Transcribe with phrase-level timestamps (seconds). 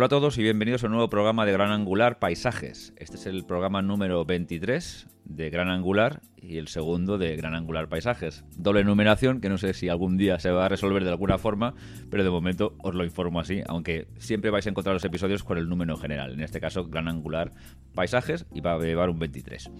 [0.00, 2.94] Hola a todos y bienvenidos a un nuevo programa de Gran Angular Paisajes.
[2.96, 7.90] Este es el programa número 23 de Gran Angular y el segundo de Gran Angular
[7.90, 8.42] Paisajes.
[8.56, 11.74] Doble numeración que no sé si algún día se va a resolver de alguna forma,
[12.10, 15.58] pero de momento os lo informo así, aunque siempre vais a encontrar los episodios con
[15.58, 16.32] el número general.
[16.32, 17.52] En este caso, Gran Angular
[17.94, 19.70] Paisajes y va a llevar un 23.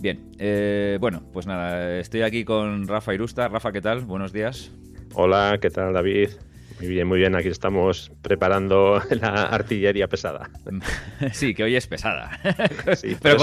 [0.00, 3.46] Bien, eh, bueno, pues nada, estoy aquí con Rafa Irusta.
[3.46, 4.06] Rafa, ¿qué tal?
[4.06, 4.72] Buenos días.
[5.14, 6.30] Hola, ¿qué tal David?
[6.78, 7.34] Muy bien, muy bien.
[7.34, 10.50] Aquí estamos preparando la artillería pesada.
[11.32, 12.38] Sí, que hoy es pesada.
[13.22, 13.38] Pero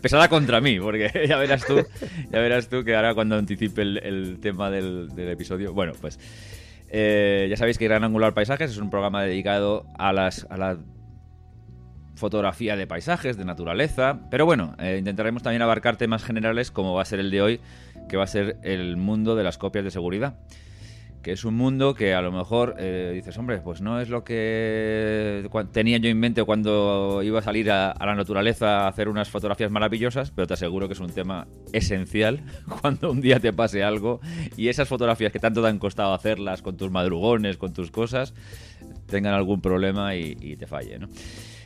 [0.00, 1.84] pesada contra mí, porque ya verás tú,
[2.30, 5.72] ya verás tú que ahora cuando anticipe el, tema del, episodio.
[5.72, 6.18] Bueno, pues
[6.88, 10.78] eh, ya sabéis que Gran Angular Paisajes es un programa dedicado a las a la
[12.16, 14.20] fotografía de paisajes, de naturaleza.
[14.30, 17.60] Pero bueno, eh, intentaremos también abarcar temas generales como va a ser el de hoy,
[18.08, 20.36] que va a ser el mundo de las copias de seguridad
[21.24, 24.22] que es un mundo que a lo mejor eh, dices, hombre, pues no es lo
[24.22, 29.30] que tenía yo en mente cuando iba a salir a, la naturaleza a hacer unas
[29.30, 32.42] fotografías maravillosas, pero te aseguro que es un tema esencial
[32.80, 34.20] cuando un día te pase algo
[34.56, 38.34] y esas fotografías que tanto te han costado hacerlas con tus madrugones, con tus cosas,
[39.06, 41.08] tengan algún problema y, te falle, ¿no?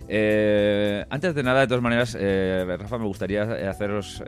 [0.09, 4.23] Eh, antes de nada, de todas maneras, eh, Rafa, me gustaría haceros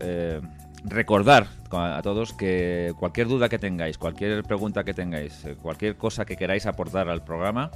[0.84, 6.24] recordar a todos que cualquier duda que tengáis, cualquier pregunta que tengáis, eh, cualquier cosa
[6.24, 7.70] que queráis aportar al programa,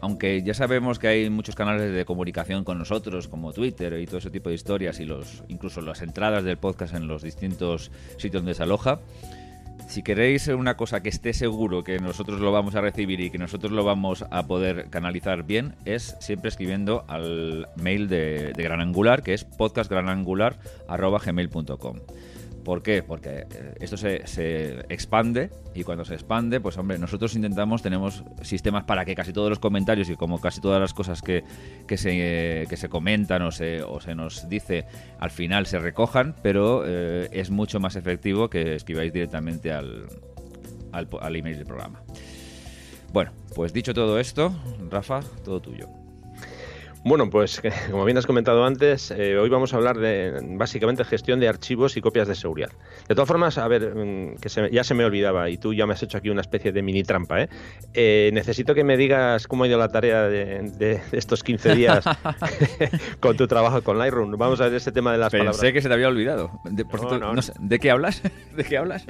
[0.00, 4.18] aunque ya sabemos que hay muchos canales de comunicación con nosotros, como Twitter y todo
[4.18, 8.42] ese tipo de historias, y los incluso las entradas del podcast en los distintos sitios
[8.42, 9.00] donde se aloja,
[9.90, 13.38] si queréis una cosa que esté seguro que nosotros lo vamos a recibir y que
[13.38, 19.24] nosotros lo vamos a poder canalizar bien, es siempre escribiendo al mail de, Gran Angular,
[19.24, 21.96] que es podcastgranangular.gmail.com.
[22.64, 23.02] ¿Por qué?
[23.02, 24.16] Porque eh, esto se,
[24.88, 29.48] expande y cuando se expande, pues hombre, nosotros intentamos, tenemos sistemas para que casi todos
[29.48, 31.44] los comentarios y como casi todas las cosas que,
[31.88, 34.86] se, que se comentan o se, o se nos dice
[35.18, 40.06] al final se recojan, pero eh, es mucho más efectivo que escribáis directamente al,
[40.92, 42.02] al, al email del programa.
[43.12, 44.54] Bueno, pues dicho todo esto,
[44.88, 45.99] Rafa, todo tuyo.
[47.02, 51.40] Bueno, pues como bien has comentado antes, eh, hoy vamos a hablar de básicamente gestión
[51.40, 52.70] de archivos y copias de seguridad.
[53.08, 55.94] De todas formas, a ver, mm, que ya se me olvidaba y tú ya me
[55.94, 57.42] has hecho aquí una especie de mini trampa.
[57.42, 57.48] ¿eh?
[57.94, 62.04] eh necesito que me digas cómo ha ido la tarea de, estos 15 días
[63.20, 64.32] con tu trabajo con Lightroom.
[64.36, 65.56] Vamos a ver este tema de las palabras.
[65.56, 66.50] Pensé que se te había olvidado.
[66.64, 66.84] De,
[67.60, 68.22] ¿De qué hablas?
[68.54, 69.06] ¿De qué hablas?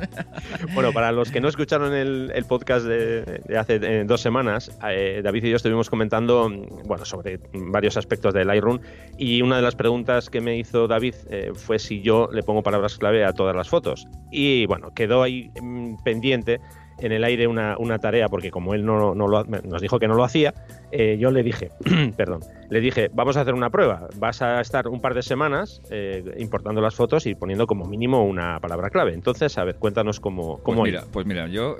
[0.74, 5.50] bueno, para los que no escucharon el, podcast de, hace eh, dos semanas, David y
[5.50, 8.80] yo estuvimos comentando mm, bueno, sobre varios aspectos de Lightroom
[9.18, 12.62] y una de las preguntas que me hizo David eh, fue si yo le pongo
[12.62, 14.06] palabras clave a todas las fotos.
[14.30, 16.60] Y bueno, quedó ahí mm, pendiente
[17.00, 20.24] en el aire una, tarea, porque como él no, lo, nos dijo que no lo
[20.24, 20.54] hacía,
[20.92, 21.70] eh, yo le dije,
[22.16, 25.82] perdón, le dije, vamos a hacer una prueba, vas a estar un par de semanas
[25.90, 29.14] eh, importando las fotos y poniendo como mínimo una palabra clave.
[29.14, 30.58] Entonces, a ver, cuéntanos cómo...
[30.62, 31.76] cómo pues mira, pues mira, yo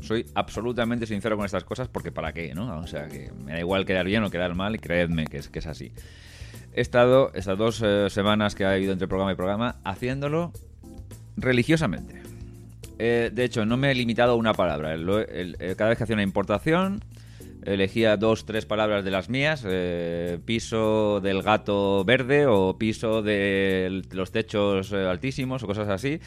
[0.00, 2.78] soy absolutamente sincero con estas cosas porque para qué, ¿no?
[2.78, 5.48] O sea, que me da igual quedar bien o quedar mal y creedme que es,
[5.48, 5.92] que es así.
[6.72, 10.52] He estado estas dos eh, semanas que ha habido entre programa y programa haciéndolo
[11.36, 12.25] religiosamente.
[12.98, 14.94] Eh, de hecho, no me he limitado a una palabra.
[14.94, 17.00] Eh, cada vez que hacía una importación,
[17.64, 19.64] elegía dos, tres palabras de las mías.
[19.66, 26.20] Eh, piso del gato verde o piso de los techos altísimos o cosas así.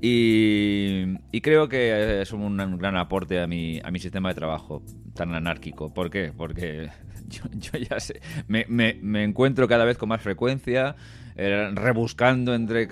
[0.00, 4.82] Y, creo que es un, gran aporte a mi, a mi sistema de trabajo
[5.14, 5.94] tan anárquico.
[5.94, 6.32] ¿Por qué?
[6.36, 6.90] Porque
[7.28, 10.94] yo, ya sé, me, me encuentro cada vez con más frecuencia
[11.36, 12.84] eh, rebuscando, entre,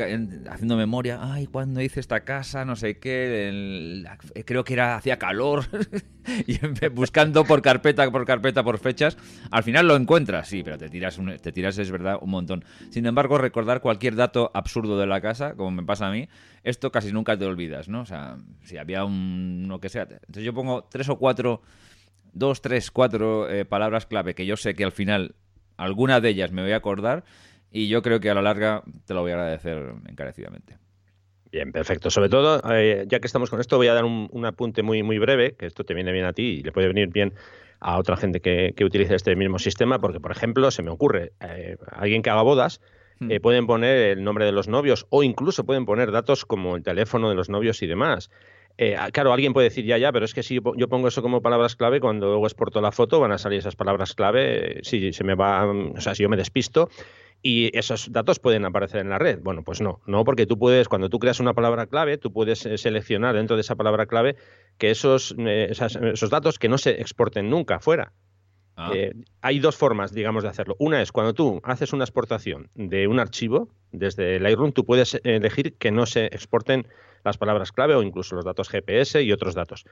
[0.51, 4.05] haciendo memoria, ay, cuando hice esta casa, no sé qué,
[4.45, 5.65] creo que era hacía calor,
[6.47, 6.59] y
[6.89, 9.17] buscando por carpeta, por carpeta, por fechas,
[9.51, 12.65] al final lo encuentras, sí, pero te tiras, te tiras, es verdad, un montón.
[12.91, 16.29] Sin embargo, recordar cualquier dato absurdo de la casa, como me pasa a mí,
[16.65, 18.01] esto casi nunca te olvidas, ¿no?
[18.01, 21.63] O sea, si había un, lo que sea, entonces yo pongo tres o cuatro
[22.33, 25.35] dos, tres, cuatro eh, palabras clave que yo sé que al final
[25.77, 27.25] alguna de ellas me voy a acordar
[27.73, 30.77] y yo creo que a la larga te lo voy a agradecer encarecidamente.
[31.51, 32.11] Bien, perfecto.
[32.11, 35.19] Sobre todo, eh, ya que estamos con esto, voy a dar un, apunte muy, muy
[35.19, 37.35] breve, que esto te viene bien a ti y le puede venir bien
[37.79, 41.77] a otra gente que, utilice este mismo sistema, porque, por ejemplo, se me ocurre, eh,
[41.91, 42.81] alguien que haga bodas.
[43.29, 46.83] Eh, pueden poner el nombre de los novios o incluso pueden poner datos como el
[46.83, 48.31] teléfono de los novios y demás.
[49.13, 51.77] claro, alguien puede decir ya, ya, pero es que si yo pongo eso como palabras
[51.77, 54.81] clave, cuando luego exporto la foto van a salir esas palabras clave.
[54.83, 56.89] Si se me va, o sea, si yo me despisto,
[57.43, 59.41] y esos datos pueden aparecer en la red.
[59.43, 62.65] Bueno, pues no, no, porque tú puedes, cuando tú creas una palabra clave, tú puedes
[62.65, 64.37] eh, seleccionar dentro de esa palabra clave
[64.79, 68.13] que esos, eh, esos datos que no se exporten nunca fuera.
[68.77, 68.91] Ah.
[68.95, 70.77] Eh, hay dos formas, digamos, de hacerlo.
[70.79, 75.75] Una es cuando tú haces una exportación de un archivo desde Lightroom, tú puedes elegir
[75.75, 76.87] que no se exporten
[77.25, 79.85] las palabras clave o incluso los datos GPS y otros datos.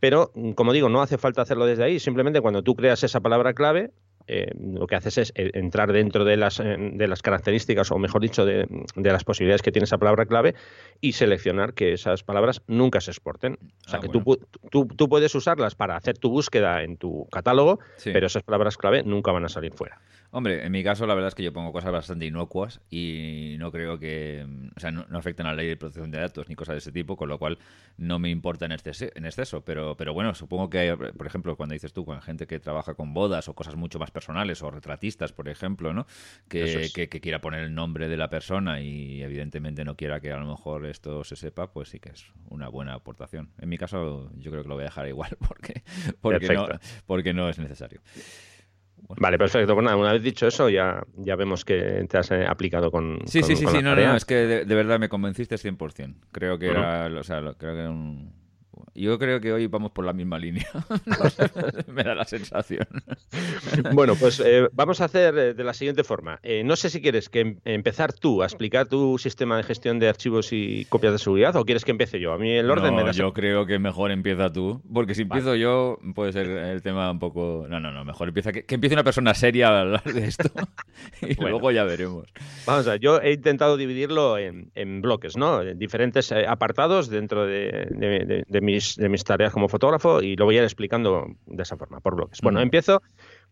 [0.00, 2.00] Pero, como digo, no hace falta hacerlo desde ahí.
[2.00, 3.92] Simplemente cuando tú creas esa palabra clave,
[4.26, 7.98] eh, lo que haces es eh, entrar dentro de las, eh, de las características, o
[7.98, 8.66] mejor dicho, de,
[8.96, 10.54] las posibilidades que tiene esa palabra clave
[11.00, 13.58] y seleccionar que esas palabras nunca se exporten.
[13.86, 17.80] O sea, ah, que tú, tú, puedes usarlas para hacer tu búsqueda en tu catálogo,
[18.04, 20.00] pero esas palabras clave nunca van a salir fuera.
[20.34, 23.70] Hombre, en mi caso la verdad es que yo pongo cosas bastante inocuas y no
[23.70, 26.72] creo que, o sea, no, afectan a la ley de protección de datos ni cosas
[26.72, 27.58] de ese tipo, con lo cual
[27.98, 29.62] no me importa en exceso, en exceso.
[29.62, 33.12] Pero, pero bueno, supongo que, por ejemplo, cuando dices tú, con gente que trabaja con
[33.12, 36.06] bodas o cosas mucho más personales o retratistas, por ejemplo, ¿no?
[36.48, 40.38] Que, que, quiera poner el nombre de la persona y evidentemente no quiera que a
[40.38, 43.50] lo mejor esto se sepa, pues sí que es una buena aportación.
[43.58, 45.82] En mi caso yo creo que lo voy a dejar igual porque,
[46.22, 46.68] porque, no,
[47.04, 48.00] porque no es necesario.
[49.08, 49.74] Vale, perfecto.
[49.74, 53.20] Pues nada, una vez dicho eso, ya, ya vemos que te has eh, aplicado con.
[53.26, 56.14] Sí, sí, sí, sí, no, no, es que de, verdad me convenciste 100%.
[56.32, 58.32] Creo que era, o sea, creo que era un,
[58.94, 60.66] yo creo que hoy vamos por la misma línea.
[61.88, 62.86] Me da la sensación.
[63.92, 66.38] Bueno, pues eh, vamos a hacer eh, de la siguiente forma.
[66.42, 69.98] Eh, no sé si quieres que em, empezar tú a explicar tu sistema de gestión
[69.98, 72.32] de archivos y copias de seguridad o quieres que empiece yo.
[72.32, 73.12] A mí el orden me da.
[73.12, 77.18] Yo creo que mejor empieza tú, porque si empiezo yo puede ser el tema un
[77.18, 77.66] poco.
[77.68, 78.04] No, no, no.
[78.04, 80.50] Mejor empieza que, empiece una persona seria a hablar de esto
[81.22, 82.26] y luego ya veremos.
[82.66, 83.00] Vamos a ver.
[83.00, 84.70] Yo he intentado dividirlo en,
[85.02, 85.62] bloques, ¿no?
[85.62, 90.58] En diferentes apartados dentro de mis, de mis tareas como fotógrafo y lo voy a
[90.58, 92.40] ir explicando de esa forma, por bloques.
[92.42, 93.02] Bueno, empiezo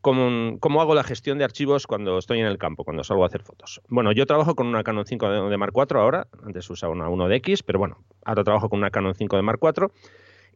[0.00, 3.26] con cómo hago la gestión de archivos cuando estoy en el campo, cuando salgo a
[3.26, 3.80] hacer fotos.
[3.88, 7.62] Bueno, yo trabajo con una Canon 5 de, Mark IV ahora, antes usaba una 1DX,
[7.64, 9.90] pero bueno, ahora trabajo con una Canon 5 de Mark IV.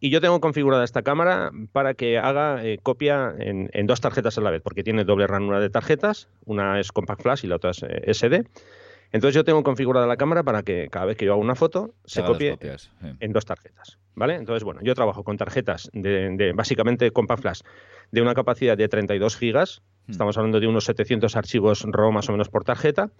[0.00, 4.40] Y yo tengo configurada esta cámara para que haga eh, copia en, dos tarjetas a
[4.40, 7.70] la vez, porque tiene doble ranura de tarjetas, una es Compact Flash y la otra
[7.70, 8.44] es eh, SD.
[9.14, 11.94] Entonces yo tengo configurada la cámara para que cada vez que yo hago una foto
[12.04, 12.58] se copie
[13.20, 13.96] en dos tarjetas.
[14.16, 14.34] ¿Vale?
[14.34, 17.60] Entonces, bueno, yo trabajo con tarjetas de, básicamente Compact Flash
[18.10, 19.82] de una capacidad de 32 gigas.
[20.06, 20.10] Hmm.
[20.10, 23.12] Estamos hablando de unos 700 archivos RAW más o menos por tarjeta.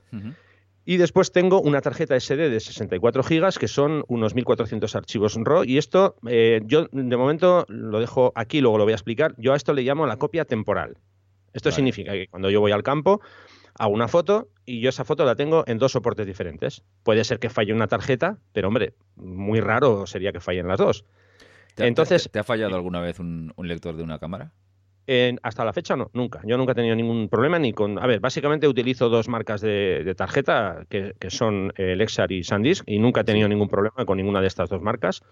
[0.85, 5.63] Y después tengo una tarjeta SD de 64 gigas, que son unos 1400 archivos RAW.
[5.63, 9.37] Y esto, eh, yo de momento lo dejo aquí, luego lo voy a explicar.
[9.39, 10.97] Yo a esto le llamo la copia temporal.
[11.53, 13.21] Esto significa que cuando yo voy al campo,
[13.79, 16.83] hago una foto y yo esa foto la tengo en dos soportes diferentes.
[17.03, 21.05] Puede ser que falle una tarjeta, pero hombre, muy raro sería que fallen las dos.
[21.75, 24.53] ¿Te, Entonces, ¿te, ha fallado alguna vez un, lector de una cámara?
[25.43, 26.41] hasta la fecha no, nunca.
[26.45, 27.99] Yo nunca he tenido ningún problema ni con...
[27.99, 32.99] A ver, básicamente utilizo dos marcas de, tarjeta que, son eh, Lexar y SanDisk y
[32.99, 35.23] nunca he tenido ningún problema con ninguna de estas dos marcas.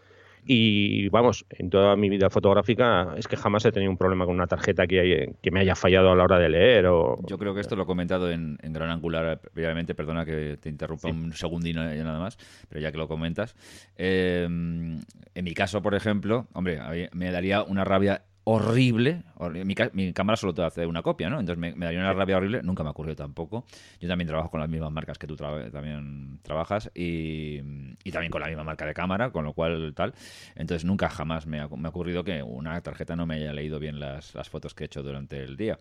[0.44, 4.34] Y vamos, en toda mi vida fotográfica es que jamás he tenido un problema con
[4.34, 6.86] una tarjeta que, que me haya fallado a la hora de leer.
[6.86, 7.20] O...
[7.26, 11.08] Yo creo que esto lo he comentado en, Gran Angular previamente, perdona que te interrumpa
[11.08, 13.54] un segundino y nada más, pero ya que lo comentas.
[13.96, 16.80] Eh, en mi caso, por ejemplo, hombre,
[17.12, 19.22] me daría una rabia horrible.
[19.92, 21.40] Mi, cámara solo te hace una copia, ¿no?
[21.40, 22.62] Entonces me, daría una rabia horrible.
[22.62, 23.64] Nunca me ocurrió tampoco.
[24.00, 27.58] Yo también trabajo con las mismas marcas que tú también trabajas y,
[28.10, 30.14] también con la misma marca de cámara, con lo cual tal.
[30.54, 34.34] Entonces nunca jamás me ha, ocurrido que una tarjeta no me haya leído bien las,
[34.34, 35.78] las fotos que he hecho durante el día.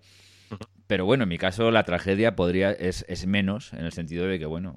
[0.91, 4.37] Pero bueno, en mi caso la tragedia podría es, es menos en el sentido de
[4.37, 4.75] que, bueno,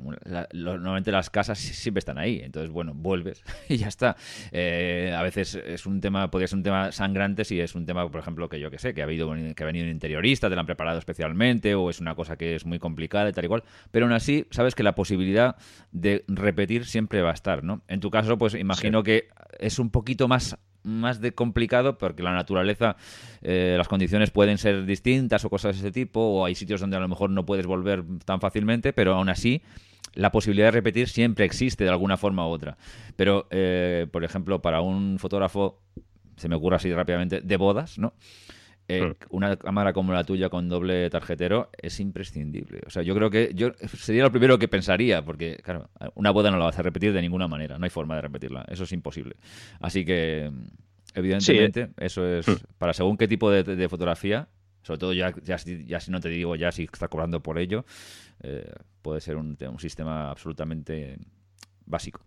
[0.52, 4.14] normalmente las casas siempre están ahí, entonces, bueno, vuelves y ya está.
[4.52, 8.08] Eh, a veces es un tema, podría ser un tema sangrante si es un tema,
[8.08, 10.54] por ejemplo, que yo que sé, que ha, habido, que ha venido un interiorista, te
[10.54, 13.48] lo han preparado especialmente, o es una cosa que es muy complicada y tal y
[13.48, 15.56] cual, pero aún así, sabes que la posibilidad
[15.90, 17.82] de repetir siempre va a estar, ¿no?
[17.88, 22.32] En tu caso, pues imagino que es un poquito más más de complicado porque la
[22.32, 22.96] naturaleza,
[23.42, 26.96] eh, las condiciones pueden ser distintas o cosas de ese tipo, o hay sitios donde
[26.96, 29.62] a lo mejor no puedes volver tan fácilmente, pero aún así
[30.14, 32.76] la posibilidad de repetir siempre existe de alguna forma u otra.
[33.16, 35.80] Pero, eh, por ejemplo, para un fotógrafo,
[36.36, 38.14] se me ocurre así rápidamente, de bodas, ¿no?
[38.86, 39.12] Eh, hmm.
[39.30, 42.80] una cámara como la tuya con doble tarjetero es imprescindible.
[42.86, 46.50] O sea, yo creo que yo sería lo primero que pensaría, porque, claro, una boda
[46.50, 48.92] no la vas a repetir de ninguna manera, no hay forma de repetirla, eso es
[48.92, 49.36] imposible.
[49.80, 50.50] Así que,
[51.14, 52.56] evidentemente, eso es hmm.
[52.76, 54.48] para según qué tipo de, fotografía,
[54.82, 57.86] sobre todo ya, ya, si no te digo ya si está cobrando por ello,
[58.42, 61.16] eh, puede ser un, un sistema absolutamente
[61.86, 62.20] básico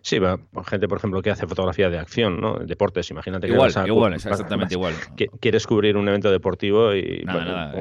[0.00, 2.58] Sí, va, gente, por ejemplo, que hace fotografía de acción, ¿no?
[2.58, 4.94] Deportes, imagínate que igual, igual, exactamente igual.
[5.16, 7.24] Que quieres cubrir un evento deportivo y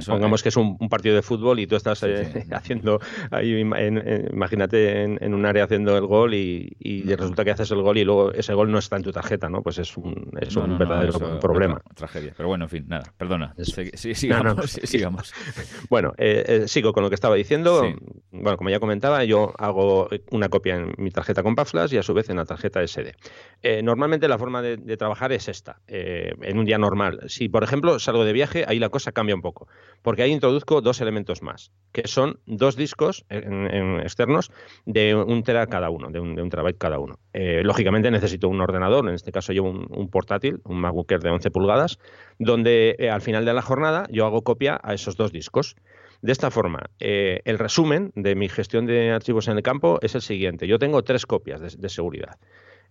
[0.07, 5.33] pongamos que es un, partido de fútbol y tú estás eh, haciendo ahí, imagínate en,
[5.33, 6.75] un área haciendo el gol y,
[7.15, 9.61] resulta que haces el gol y luego ese gol no está en tu tarjeta, ¿no?
[9.61, 11.81] Pues es un, es un verdadero problema.
[11.95, 12.33] Tragedia.
[12.35, 13.53] Pero bueno, en fin, nada, perdona.
[13.93, 15.33] Sí, sigamos, sigamos.
[15.89, 17.83] bueno, eh, eh, sigo con lo que estaba diciendo.
[18.31, 21.55] Bueno, como ya comentaba, yo hago una copia en mi tarjeta con
[21.89, 23.15] Y a su vez en la tarjeta SD.
[23.63, 27.21] Eh, normalmente la forma de, trabajar es esta, eh, en un día normal.
[27.27, 29.67] Si, por ejemplo, salgo de viaje, ahí la cosa cambia un poco,
[30.03, 34.51] porque ahí introduzco dos elementos más, que son dos discos externos
[34.85, 37.15] de un tera cada uno, de un, terabyte cada uno.
[37.33, 41.49] Eh, lógicamente necesito un ordenador, en este caso llevo un, portátil, un MacBook de 11
[41.49, 41.97] pulgadas,
[42.37, 45.75] donde al final de la jornada yo hago copia a esos dos discos.
[46.21, 50.13] De esta forma, eh, el resumen de mi gestión de archivos en el campo es
[50.13, 50.67] el siguiente.
[50.67, 52.37] Yo tengo tres copias de, seguridad.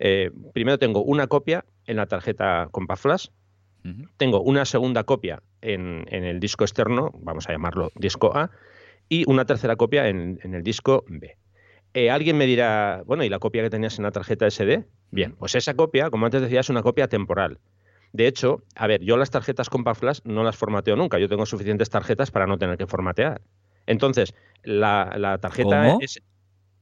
[0.01, 3.29] Eh, primero tengo una copia en la tarjeta Compact Flash,
[4.17, 8.51] tengo una segunda copia en, el disco externo, vamos a llamarlo disco A,
[9.09, 11.37] y una tercera copia en, el disco B.
[11.95, 14.85] Eh, alguien me dirá, bueno, ¿y la copia que tenías en la tarjeta SD?
[15.11, 17.59] Bien, pues esa copia, como antes decía, es una copia temporal.
[18.13, 21.19] De hecho, a ver, yo las tarjetas con Flash no las formateo nunca.
[21.19, 23.41] Yo tengo suficientes tarjetas para no tener que formatear.
[23.87, 26.21] Entonces, la, tarjeta es.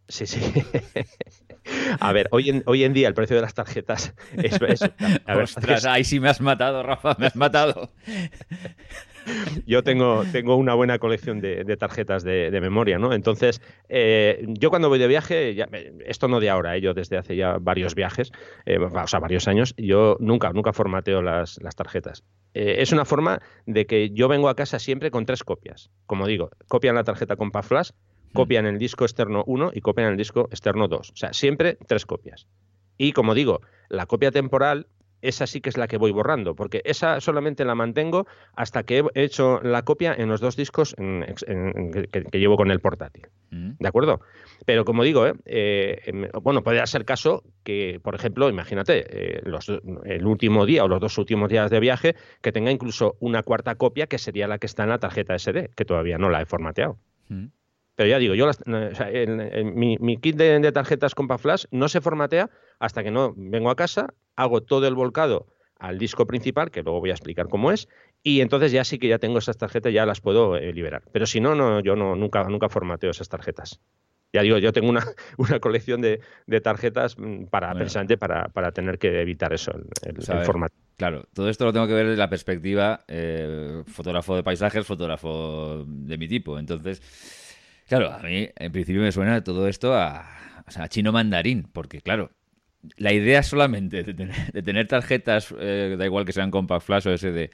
[0.08, 0.40] Sí, sí.
[2.00, 4.58] A ver, hoy en, hoy en día el precio de las tarjetas es.
[5.26, 7.92] Ostras, ahí sí me has matado, Rafa, me has matado.
[9.66, 13.12] Yo tengo, tengo una buena colección de, tarjetas de, memoria, ¿no?
[13.12, 15.56] Entonces, eh, yo cuando voy de viaje,
[16.06, 18.32] esto no de ahora, eh, yo desde hace ya varios viajes,
[18.66, 22.24] eh, o sea, varios años, yo nunca, nunca formateo las, tarjetas.
[22.54, 25.90] es una forma de que yo vengo a casa siempre con tres copias.
[26.06, 27.90] Como digo, copia en la tarjeta con Flash,
[28.32, 31.10] copia en el disco externo 1 y copia en el disco externo 2.
[31.10, 32.46] O sea, siempre tres copias.
[32.96, 34.88] Y como digo, la copia temporal
[35.22, 39.04] esa sí que es la que voy borrando, porque esa solamente la mantengo hasta que
[39.14, 43.28] he hecho la copia en los dos discos que, llevo con el portátil.
[43.50, 43.72] Mm.
[43.78, 44.20] ¿De acuerdo?
[44.64, 45.34] Pero como digo, ¿eh?
[45.44, 49.42] Eh, em, bueno, puede ser caso que, por ejemplo, imagínate, eh,
[50.04, 53.74] el último día o los dos últimos días de viaje, que tenga incluso una cuarta
[53.76, 56.46] copia que sería la que está en la tarjeta SD, que todavía no la he
[56.46, 56.98] formateado.
[57.28, 57.46] Mm.
[57.98, 58.48] Pero ya digo, yo
[59.74, 63.74] mi, kit de, de tarjetas Compact Flash no se formatea hasta que no vengo a
[63.74, 65.48] casa, hago todo el volcado
[65.80, 67.88] al disco principal, que luego voy a explicar cómo es,
[68.22, 71.02] y entonces ya sí que ya tengo esas tarjetas, ya las puedo eh, liberar.
[71.10, 73.80] Pero si no, no yo no, nunca, nunca formateo esas tarjetas.
[74.32, 75.04] Ya digo, yo tengo una,
[75.36, 76.20] una colección de,
[76.62, 80.76] tarjetas mm, para precisamente para, para, tener que evitar eso, el, formato.
[80.96, 85.84] Claro, todo esto lo tengo que ver desde la perspectiva eh, fotógrafo de paisajes, fotógrafo
[85.84, 86.60] de mi tipo.
[86.60, 87.00] Entonces,
[87.88, 90.26] claro, a mí en principio me suena todo esto a,
[90.76, 92.30] a chino mandarín, porque claro,
[92.96, 97.50] la idea solamente de tener, tarjetas, eh, da igual que sean compact flash o SD,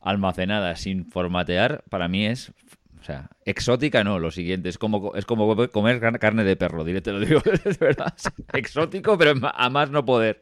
[0.00, 2.52] almacenadas sin formatear, para mí es
[3.00, 7.12] o sea, exótica no, lo siguiente, es como, es como comer carne de perro, directo
[7.12, 8.12] lo digo, es verdad.
[8.52, 10.40] Exótico, pero a más no poder.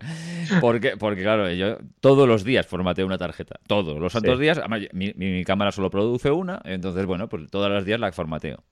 [0.60, 4.60] Porque, porque claro, yo todos los días formateo una tarjeta, todos los santos días,
[4.92, 8.64] mi, cámara solo produce una, entonces, bueno, pues todos los días la formateo.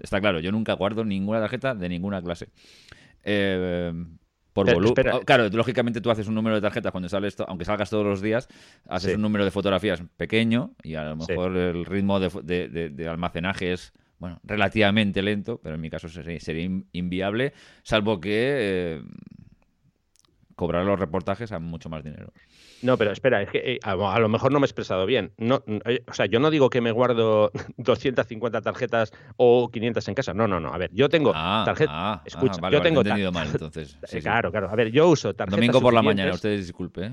[0.00, 2.48] Está claro, yo nunca guardo ninguna tarjeta de ninguna clase.
[3.22, 3.92] Eh,
[4.52, 5.06] por volumen.
[5.12, 8.20] Oh, claro, lógicamente tú haces un número de tarjetas cuando sales, aunque salgas todos los
[8.20, 8.48] días,
[8.88, 13.92] haces un número de fotografías pequeño y a lo mejor el ritmo de, almacenaje es
[14.18, 19.02] bueno, relativamente lento, pero en mi caso sería, inviable, salvo que eh,
[20.56, 22.32] cobrar los reportajes a mucho más dinero.
[22.82, 25.32] No, pero espera, es que eh, a, lo mejor no me he expresado bien.
[25.36, 30.14] No, eh, o sea, yo no digo que me guardo 250 tarjetas o 500 en
[30.14, 30.34] casa.
[30.34, 30.72] No, no, no.
[30.72, 31.94] A ver, yo tengo ah, tarjetas.
[31.94, 33.00] Ah, escucha, ah, yo tengo.
[33.00, 33.98] entendido mal, entonces.
[34.22, 34.70] claro, claro.
[34.70, 35.56] A ver, yo uso tarjetas.
[35.56, 37.12] Domingo por la mañana, ustedes disculpen.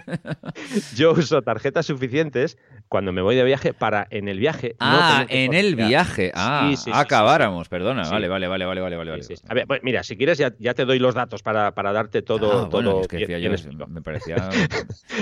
[0.94, 2.58] yo uso tarjetas suficientes
[2.88, 4.76] cuando me voy de viaje para en el viaje.
[4.80, 6.32] Ah, en el viaje.
[6.34, 8.08] Ah, acabáramos, perdona.
[8.08, 9.22] Vale, vale, vale, vale, vale, vale.
[9.48, 12.22] A ver, pues mira, si quieres ya, ya, te doy los datos para, para darte
[12.22, 12.68] todo.
[12.68, 13.50] todo es que yo,
[13.88, 14.48] me parecía.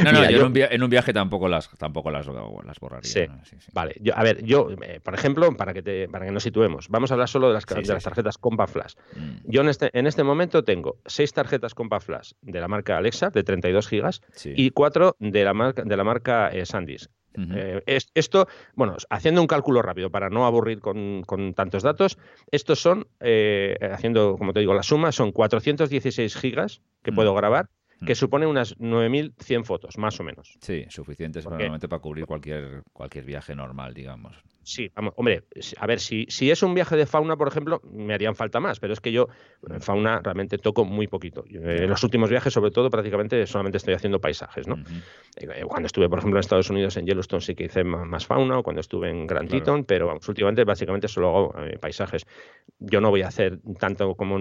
[0.05, 3.11] No, no, yo, en, un viaje tampoco las, tampoco las, las borraría.
[3.11, 3.26] Sí.
[3.73, 6.88] Vale, yo, a ver, yo, eh, por ejemplo, para que, te, para que nos situemos,
[6.88, 8.95] vamos a hablar solo de las, de las tarjetas Compa Flash.
[9.17, 9.37] Mm.
[9.45, 13.31] Yo en este, en este momento tengo seis tarjetas Compa Flash de la marca Alexa,
[13.31, 17.11] de 32 gigas, y cuatro de la marca, de la marca eh, SanDisk.
[17.55, 17.83] Eh,
[18.14, 22.19] esto, bueno, haciendo un cálculo rápido para no aburrir con, con tantos datos,
[22.50, 23.07] estos son,
[23.93, 27.14] haciendo, como te digo, la suma, son 416 gigas que mm.
[27.14, 27.69] puedo grabar
[28.05, 28.17] que mm.
[28.17, 30.57] supone unas 9.100 fotos, más o menos.
[30.61, 34.37] Sí, suficientes normalmente para cubrir cualquier, cualquier viaje normal, digamos.
[34.69, 35.45] Sí, vamos, hombre,
[35.79, 38.79] a ver, si, si es un viaje de fauna, por ejemplo, me harían falta más,
[38.79, 39.29] pero es que yo
[39.69, 41.45] en fauna realmente toco muy poquito.
[41.49, 44.77] en los últimos viajes, sobre todo, prácticamente solamente estoy haciendo paisajes, ¿no?
[45.37, 48.59] Eh, cuando estuve, por ejemplo, en Estados Unidos, en Yellowstone, sí que hice más, fauna,
[48.59, 52.27] o cuando estuve en Grand Teton, pero vamos, últimamente básicamente solo hago eh, paisajes.
[52.79, 54.39] Yo no voy a hacer tanto como,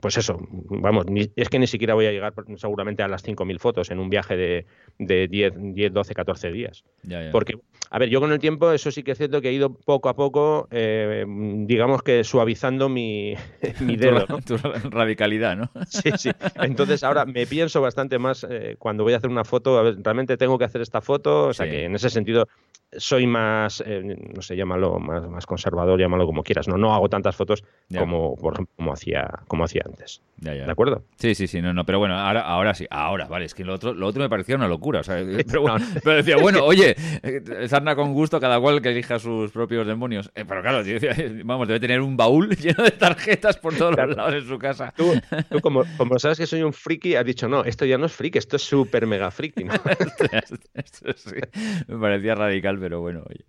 [0.00, 3.90] pues eso, vamos, es que ni siquiera voy a llegar seguramente a las 5.000 fotos
[3.90, 4.66] en un viaje de,
[4.98, 6.84] de 10, 10, 12, 14 días.
[7.32, 7.58] Porque,
[7.90, 10.08] a ver, yo con el tiempo, eso sí que es cierto que he ido poco
[10.08, 13.34] a poco, eh, digamos que suavizando mi,
[13.80, 14.26] mi dedo.
[14.44, 14.56] Tu,
[14.90, 15.70] radicalidad, ¿no?
[15.88, 16.30] Sí, sí.
[16.56, 19.96] Entonces ahora me pienso bastante más eh, cuando voy a hacer una foto, a ver,
[20.02, 22.46] realmente tengo que hacer esta foto, o sea que en ese sentido
[22.96, 26.68] soy más, eh, no sé, llámalo más, más conservador, llámalo como quieras.
[26.68, 27.62] No, no hago tantas fotos
[27.96, 30.22] como, por ejemplo, como hacía, como hacía antes.
[30.40, 31.04] ¿De acuerdo?
[31.16, 33.74] Sí, sí, sí, no, no, pero bueno, ahora, ahora sí, ahora, vale, es que lo
[33.74, 35.00] otro, lo otro me parecía una locura.
[35.00, 35.16] O sea,
[35.46, 35.64] pero,
[36.04, 40.30] pero, decía, bueno, oye, eh, sarna con gusto, cada cual que elija sus propios demonios.
[40.34, 40.82] Eh, pero claro,
[41.44, 44.94] vamos, debe tener un baúl lleno de tarjetas por todos los lados en su casa.
[44.96, 45.12] Tú,
[45.60, 48.38] como, como, sabes que soy un friki, has dicho, no, esto ya no es friki,
[48.38, 49.64] esto es súper mega friki.
[49.64, 49.74] ¿no?
[50.74, 51.36] esto, sí,
[51.88, 53.44] me parecía radical pero bueno, oye.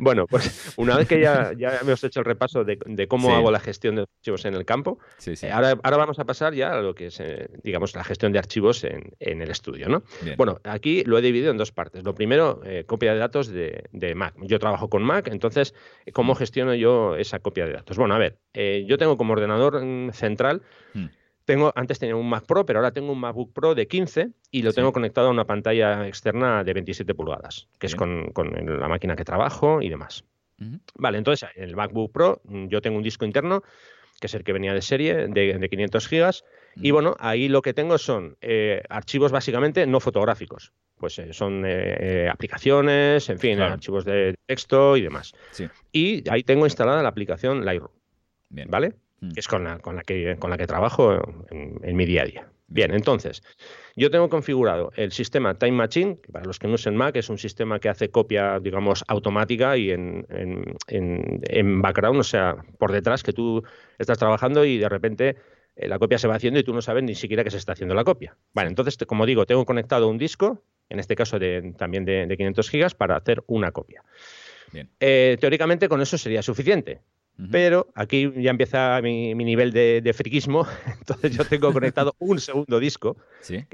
[0.00, 2.78] bueno, pues una vez que ya, ya hemos hecho el repaso de,
[3.08, 6.54] cómo hago la gestión de archivos en el campo, eh, ahora, ahora, vamos a pasar
[6.54, 10.02] ya a lo que es, eh, digamos, la gestión de archivos en, el estudio, ¿no?
[10.36, 12.04] Bueno, aquí lo he dividido en dos partes.
[12.04, 14.34] Lo primero, eh, copia de datos de, Mac.
[14.42, 15.74] Yo trabajo con Mac, entonces,
[16.12, 16.36] ¿cómo mm.
[16.36, 17.96] gestiono yo esa copia de datos?
[17.96, 18.38] Bueno, a ver,
[18.86, 20.62] yo tengo como ordenador mm, central
[20.94, 21.06] mm.
[21.46, 24.62] Tengo, antes tenía un Mac Pro, pero ahora tengo un MacBook Pro de 15 y
[24.62, 29.14] lo tengo conectado a una pantalla externa de 27 pulgadas, que es con, la máquina
[29.14, 30.24] que trabajo y demás.
[30.96, 33.62] Vale, entonces en el MacBook Pro yo tengo un disco interno,
[34.20, 36.44] que es el que venía de serie, de, 500 gigas,
[36.76, 40.72] y bueno, ahí lo que tengo son eh, archivos básicamente no fotográficos.
[40.98, 45.34] Pues eh, son eh, aplicaciones, en fin, archivos de texto y demás.
[45.92, 47.92] Y ahí tengo instalada la aplicación Lightroom.
[48.68, 48.94] ¿Vale?
[49.20, 49.32] Mm.
[49.32, 51.18] que es con la, con la, que, con la que trabajo
[51.50, 52.48] en, mi día a día.
[52.68, 53.42] Bien, entonces,
[53.94, 57.28] yo tengo configurado el sistema Time Machine, que para los que no usen Mac es
[57.28, 60.26] un sistema que hace copia, digamos, automática y en,
[60.88, 63.62] en, background, o sea, por detrás, que tú
[63.98, 65.36] estás trabajando y de repente
[65.76, 67.72] eh, la copia se va haciendo y tú no sabes ni siquiera que se está
[67.72, 68.36] haciendo la copia.
[68.52, 72.68] Vale, entonces, como digo, tengo conectado un disco, en este caso de, también de, 500
[72.68, 74.02] gigas, para hacer una copia.
[75.00, 77.00] Eh, teóricamente con eso sería suficiente.
[77.50, 80.66] Pero aquí ya empieza mi, nivel de, friquismo.
[80.98, 83.16] Entonces yo tengo conectado un segundo disco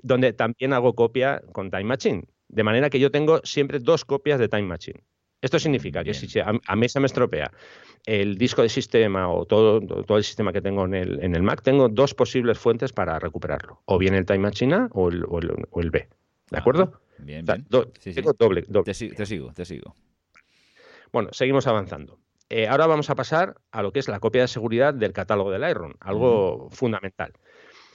[0.03, 2.25] donde también hago copia con Time Machine.
[2.48, 5.01] De manera que yo tengo siempre dos copias de Time Machine.
[5.40, 7.51] Esto significa que si a, mí se me estropea
[8.07, 11.42] el disco de sistema o todo, todo el sistema que tengo en el, en el,
[11.42, 13.83] Mac, tengo dos posibles fuentes para recuperarlo.
[13.87, 16.09] O bien el Time Machine A o el, o el, B.
[16.48, 17.01] ¿De acuerdo?
[17.18, 17.66] Bien, bien.
[18.14, 19.96] tengo doble, Te, sigo, te sigo.
[21.12, 22.21] Bueno, seguimos avanzando.
[22.54, 25.50] Eh, ahora vamos a pasar a lo que es la copia de seguridad del catálogo
[25.50, 27.32] del Iron, algo fundamental.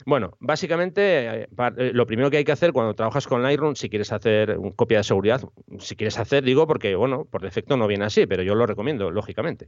[0.03, 3.87] Bueno, básicamente eh, eh, lo primero que hay que hacer cuando trabajas con Lightroom, si
[3.87, 5.43] quieres hacer una copia de seguridad,
[5.77, 9.11] si quieres hacer, digo, porque bueno, por defecto no viene así, pero yo lo recomiendo,
[9.11, 9.67] lógicamente.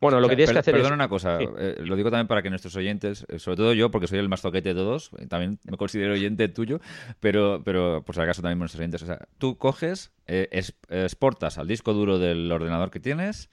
[0.00, 2.74] Bueno, lo que tienes que hacer Perdona una cosa, lo digo también para que nuestros
[2.74, 6.48] oyentes, sobre todo yo, porque soy el más toquete de todos, también me considero oyente
[6.48, 6.80] tuyo,
[7.20, 11.92] pero, pero por si acaso también nuestros oyentes, o sea, tú coges, exportas al disco
[11.92, 13.48] duro del ordenador que tienes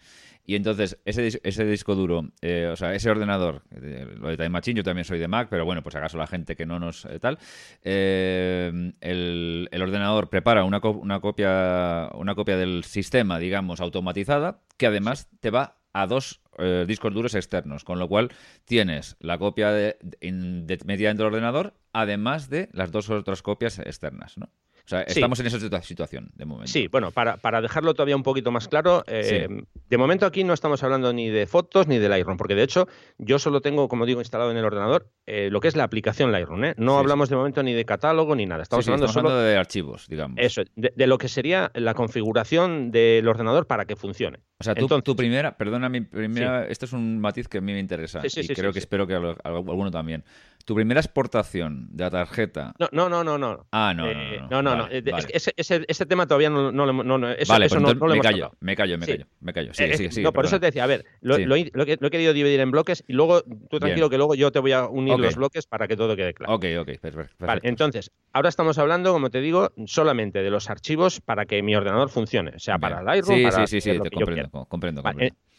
[0.45, 4.49] y entonces, ese, ese disco duro, eh, o sea, ese ordenador, eh, lo de Time
[4.49, 7.05] Machine, yo también soy de Mac, pero bueno, pues acaso la gente que no nos
[7.05, 7.39] eh, tal,
[7.81, 15.29] el, el, ordenador prepara una, una, copia, una copia del sistema, digamos, automatizada, que además
[15.39, 16.41] te va a dos
[16.87, 18.29] discos duros externos, con lo cual
[18.65, 23.79] tienes la copia de, de, metida dentro del ordenador, además de las dos otras copias
[23.79, 24.49] externas, ¿no?
[24.85, 26.71] O sea, estamos en esa situación de momento.
[26.71, 29.47] Sí, bueno, para, para, dejarlo todavía un poquito más claro, eh,
[29.89, 32.87] de momento aquí no estamos hablando ni de fotos ni de Lightroom, porque de hecho
[33.17, 36.33] yo solo tengo, como digo, instalado en el ordenador eh, lo que es la aplicación
[36.33, 36.65] Lightroom.
[36.65, 36.73] ¿eh?
[36.75, 38.63] No hablamos de momento ni de catálogo ni nada.
[38.63, 40.37] Estamos hablando solo de archivos, digamos.
[40.39, 44.39] Eso, de, lo que sería la configuración del ordenador para que funcione.
[44.59, 47.71] O sea, tú, tu primera, perdona, mi primera, esto es un matiz que a mí
[47.71, 50.23] me interesa y creo que espero que a alguno también.
[50.65, 52.73] Tu primera exportación de la tarjeta.
[52.79, 53.37] No, no, no, no.
[53.37, 53.67] no.
[53.71, 54.61] Ah, no, no, eh, no.
[54.61, 57.97] No, no, ese, ese, ese, tema todavía no, no, no, no eso, vale, eso pues
[57.97, 59.73] no, me, callo, me callo, me callo, me callo.
[59.73, 62.31] Sigue, sigue, sigue, no, por eso te decía, a ver, lo, lo, lo, he, querido
[62.31, 65.35] dividir en bloques y luego tú tranquilo que luego yo te voy a unir los
[65.35, 66.53] bloques para que todo quede claro.
[66.53, 67.45] Ok, ok, perfecto.
[67.45, 71.75] Vale, entonces, ahora estamos hablando, como te digo, solamente de los archivos para que mi
[71.75, 72.51] ordenador funcione.
[72.55, 74.65] O sea, para Lightroom, sí, para sí, sí, sí, te comprendo.
[74.69, 75.03] comprendo.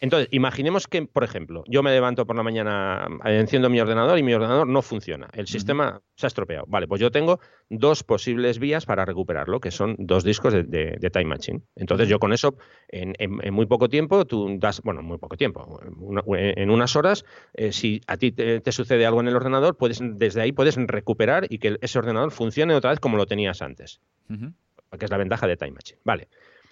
[0.01, 4.23] entonces, imaginemos que, por ejemplo, yo me levanto por la mañana, enciendo mi ordenador y
[4.23, 4.94] mi ordenador no funciona.
[5.33, 6.65] El sistema se ha estropeado.
[6.67, 11.25] Vale, pues yo tengo dos posibles vías para recuperarlo, que son dos discos de, Time
[11.25, 11.61] Machine.
[11.75, 12.57] Entonces, yo con eso,
[12.89, 13.13] en,
[13.53, 15.79] muy poco tiempo, tú das, bueno, muy poco tiempo,
[16.27, 20.41] en unas horas, eh, si a ti te, sucede algo en el ordenador, puedes desde
[20.41, 24.01] ahí puedes recuperar y que ese ordenador funcione otra vez como lo tenías antes.
[24.27, 25.99] Que es la ventaja de Time Machine.
[26.03, 26.29] Vale.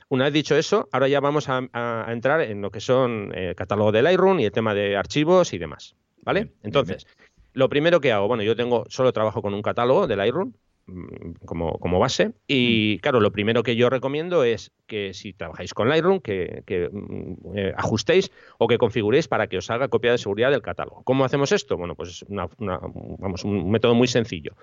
[0.09, 3.55] Una vez dicho eso, ahora ya vamos a, entrar en lo que son el eh,
[3.55, 5.95] catálogo del Lightroom y el tema de archivos y demás.
[6.21, 6.53] ¿Vale?
[6.61, 7.07] Entonces,
[7.53, 10.53] lo primero que hago, bueno, yo tengo, solo trabajo con un catálogo del Lightroom
[10.85, 12.33] Mm, como, como, base.
[12.45, 17.57] Y claro, lo primero que yo recomiendo es que si trabajáis con Lightroom, que, mm,
[17.57, 21.01] eh, ajustéis o que configuréis para que os haga copia de seguridad del catálogo.
[21.03, 21.77] ¿Cómo hacemos esto?
[21.77, 24.55] Bueno, pues es vamos, un método muy sencillo.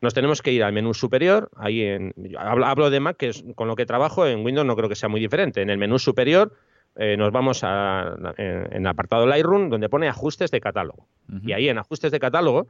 [0.00, 3.66] Nos tenemos que ir al menú superior, ahí en, hablo, de Mac, que es con
[3.66, 5.60] lo que trabajo, en Windows no creo que sea muy diferente.
[5.60, 6.52] En el menú superior
[6.96, 11.08] eh, nos vamos a, en, el apartado Lightroom donde pone ajustes de catálogo.
[11.44, 12.68] Y ahí en ajustes de catálogo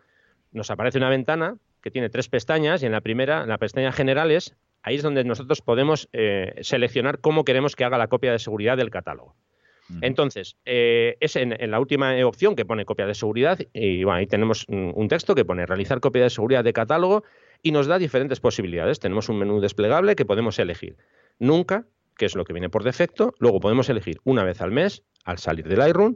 [0.53, 3.93] nos aparece una ventana que tiene tres pestañas y en la primera, en la pestaña
[3.93, 8.39] generales, ahí es donde nosotros podemos eh, seleccionar cómo queremos que haga la copia de
[8.39, 9.35] seguridad del catálogo.
[10.01, 14.27] Entonces, eh, es en, la última opción que pone copia de seguridad y bueno, ahí
[14.27, 17.23] tenemos un texto que pone realizar copia de seguridad de catálogo
[17.63, 18.99] y nos da diferentes posibilidades.
[18.99, 20.97] Tenemos un menú desplegable que podemos elegir.
[21.39, 21.85] Nunca,
[22.17, 25.39] que es lo que viene por defecto, luego podemos elegir una vez al mes al
[25.39, 26.15] salir del Lightroom,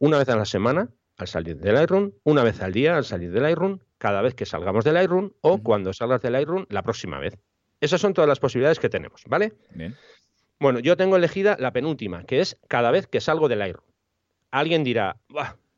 [0.00, 3.30] una vez a la semana al salir del Lightroom, una vez al día al salir
[3.30, 7.18] del Lightroom, cada vez que salgamos del Lightroom o cuando salgas del Lightroom la próxima
[7.18, 7.38] vez.
[7.80, 9.52] Esas son todas las posibilidades que tenemos, ¿vale?
[9.74, 9.94] Bien.
[10.58, 13.86] Bueno, yo tengo elegida la penúltima, que es cada vez que salgo del Lightroom.
[14.50, 15.16] Alguien dirá,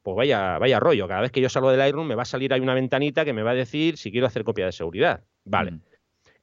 [0.03, 2.53] pues vaya, vaya rollo, cada vez que yo salgo del Lightroom me va a salir
[2.53, 5.23] ahí una ventanita que me va a decir si quiero hacer copia de seguridad.
[5.45, 5.79] Vale.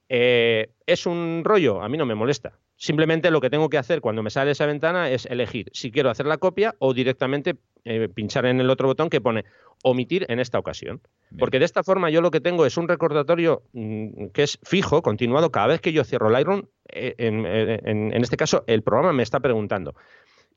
[0.08, 1.82] Eh, ¿Es un rollo?
[1.82, 2.58] A mí no me molesta.
[2.80, 6.08] Simplemente lo que tengo que hacer cuando me sale esa ventana es elegir si quiero
[6.08, 9.44] hacer la copia o directamente eh, pinchar en el otro botón que pone
[9.82, 11.02] omitir en esta ocasión.
[11.38, 15.02] Porque de esta forma yo lo que tengo es un recordatorio mm, que es fijo,
[15.02, 19.24] continuado, cada vez que yo cierro Lightroom, eh, eh, en, este caso el programa me
[19.24, 19.94] está preguntando,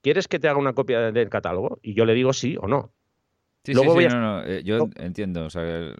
[0.01, 1.79] ¿quieres que te haga una copia del catálogo?
[1.81, 2.93] Y yo le digo sí o no.
[3.65, 5.45] Sí, sí, sí, no, no, yo entiendo.
[5.45, 5.93] O sea,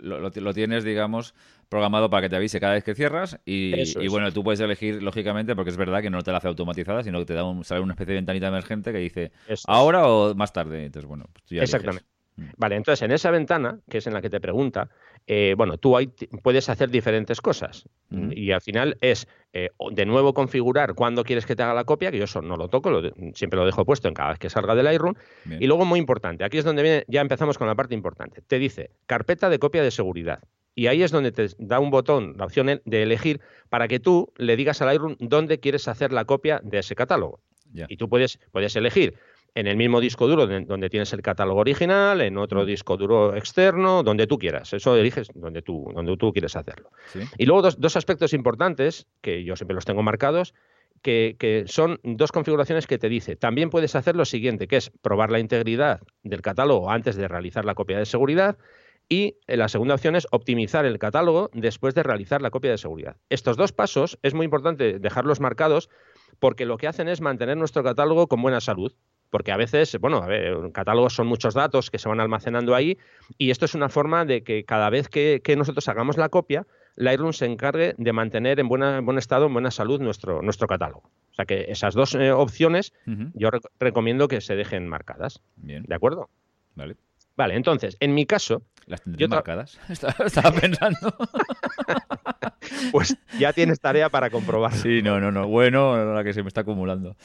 [0.00, 1.34] lo, tienes, digamos,
[1.72, 5.56] programado para que te avise cada vez que cierras y, bueno, tú puedes elegir, lógicamente,
[5.56, 7.80] porque es verdad que no te la hace automatizada, sino que te da un, sale
[7.80, 9.32] una especie de ventanita emergente que dice
[9.66, 10.84] ahora o más tarde.
[10.84, 12.06] Entonces, bueno, pues tú ya Exactamente.
[12.36, 12.44] Mm.
[12.58, 14.90] Vale, entonces en esa ventana, que es en la que te pregunta,
[15.26, 16.08] eh, bueno, tú ahí
[16.42, 17.88] puedes hacer diferentes cosas.
[18.10, 22.10] Y al final es eh, de nuevo configurar cuándo quieres que te haga la copia,
[22.10, 23.00] que yo eso no lo toco,
[23.32, 25.14] siempre lo dejo puesto en cada vez que salga del Lightroom.
[25.58, 28.42] Y luego, muy importante, aquí es donde viene, ya empezamos con la parte importante.
[28.42, 30.40] Te dice carpeta de copia de seguridad.
[30.74, 34.32] Y ahí es donde te da un botón, la opción de elegir, para que tú
[34.36, 37.40] le digas al Lightroom dónde quieres hacer la copia de ese catálogo.
[37.88, 39.14] Y tú puedes, puedes elegir
[39.54, 44.02] en el mismo disco duro donde tienes el catálogo original, en otro disco duro externo,
[44.02, 44.72] donde tú quieras.
[44.72, 46.90] Eso eliges donde tú, donde tú quieres hacerlo.
[47.36, 50.54] Y luego dos, aspectos importantes, que yo siempre los tengo marcados,
[51.02, 53.36] que, son dos configuraciones que te dice.
[53.36, 57.64] También puedes hacer lo siguiente, que es probar la integridad del catálogo antes de realizar
[57.64, 58.56] la copia de seguridad.
[59.12, 62.78] Y eh, la segunda opción es optimizar el catálogo después de realizar la copia de
[62.78, 63.16] seguridad.
[63.28, 65.90] Estos dos pasos es muy importante dejarlos marcados
[66.38, 68.94] porque lo que hacen es mantener nuestro catálogo con buena salud
[69.28, 72.96] porque a veces, bueno, a ver, catálogos son muchos datos que se van almacenando ahí
[73.36, 77.34] y esto es una forma de que cada vez que, nosotros hagamos la copia, Lightroom
[77.34, 81.10] se encargue de mantener en, buena, buen estado, en buena salud nuestro, nuestro catálogo.
[81.32, 82.94] O sea que esas dos eh, opciones
[83.34, 85.42] yo recomiendo que se dejen marcadas.
[85.56, 85.82] Bien.
[85.82, 86.30] ¿De acuerdo?
[86.76, 86.96] Vale.
[87.36, 88.62] Vale, entonces, en mi caso...
[88.86, 89.78] ¿Las tendré marcadas?
[89.88, 91.14] Estaba pensando.
[92.92, 94.74] pues ya tienes tarea para comprobar.
[94.74, 95.46] Sí, no, no, no.
[95.46, 97.16] Bueno, la que se me está acumulando.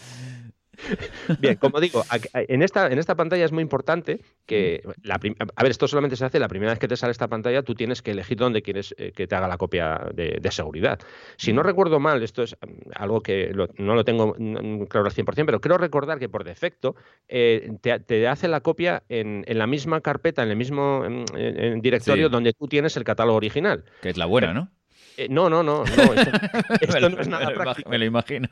[1.39, 5.71] Bien, como digo, en esta, en esta pantalla es muy importante que, la a ver,
[5.71, 8.11] esto solamente se hace la primera vez que te sale esta pantalla, tú tienes que
[8.11, 10.99] elegir dónde quieres eh, que te haga la copia de, seguridad.
[11.35, 15.13] Si no recuerdo mal, esto es mm, algo que no lo tengo mm, claro al
[15.13, 16.95] 100%, pero creo recordar que por defecto
[17.27, 22.53] eh, te, hace la copia en, la misma carpeta, en el mismo mm, directorio donde
[22.53, 23.83] tú tienes el catálogo original.
[24.01, 24.71] Que es la buena, ¿no?
[25.17, 27.89] Eh, no, no, no, Esto, no es nada práctico.
[27.89, 28.47] Me lo imagino.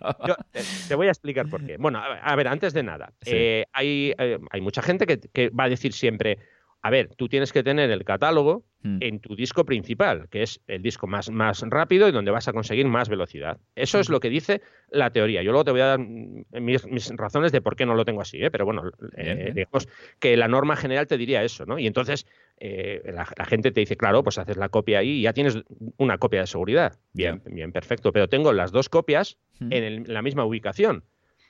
[0.87, 1.77] te, voy a explicar por qué.
[1.77, 5.69] Bueno, a ver, antes de nada, eh, hay, eh, hay, mucha gente que, va a
[5.69, 6.39] decir siempre,
[6.81, 8.97] a ver, tú tienes que tener el catálogo hmm.
[8.99, 12.53] en tu disco principal, que es el disco más, más rápido y donde vas a
[12.53, 13.59] conseguir más velocidad.
[13.75, 14.13] Eso es hmm.
[14.13, 15.43] lo que dice la teoría.
[15.43, 18.43] Yo luego te voy a dar mis, razones de por qué no lo tengo así,
[18.43, 18.49] ¿eh?
[18.49, 19.87] pero bueno, eh, digamos
[20.19, 21.77] que la norma general te diría eso, ¿no?
[21.77, 22.25] Y entonces
[22.57, 25.57] eh, la, gente te dice, claro, pues haces la copia ahí y ya tienes
[25.97, 26.97] una copia de seguridad.
[27.13, 28.11] Bien, bien, perfecto.
[28.11, 29.37] Pero tengo las dos copias
[29.69, 31.03] en la misma ubicación.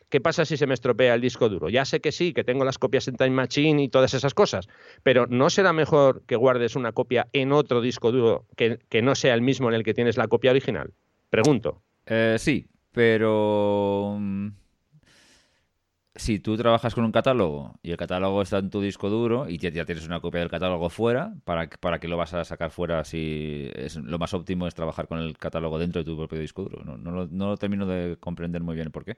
[0.09, 1.69] ¿qué pasa si se me estropea el disco duro?
[1.69, 4.67] Ya sé que sí, que tengo las copias en Time Machine y todas esas cosas,
[5.03, 9.33] pero ¿no será mejor que guardes una copia en otro disco duro que, no sea
[9.33, 10.93] el mismo en el que tienes la copia original?
[11.29, 11.81] Pregunto.
[12.05, 14.17] Eh, sí, pero...
[16.17, 19.57] Si tú trabajas con un catálogo y el catálogo está en tu disco duro y
[19.57, 23.03] ya, tienes una copia del catálogo fuera, ¿para, ¿para qué lo vas a sacar fuera
[23.03, 26.63] si es, lo más óptimo es trabajar con el catálogo dentro de tu propio disco
[26.63, 26.83] duro?
[26.85, 29.17] No, no, lo, termino de comprender muy bien por qué.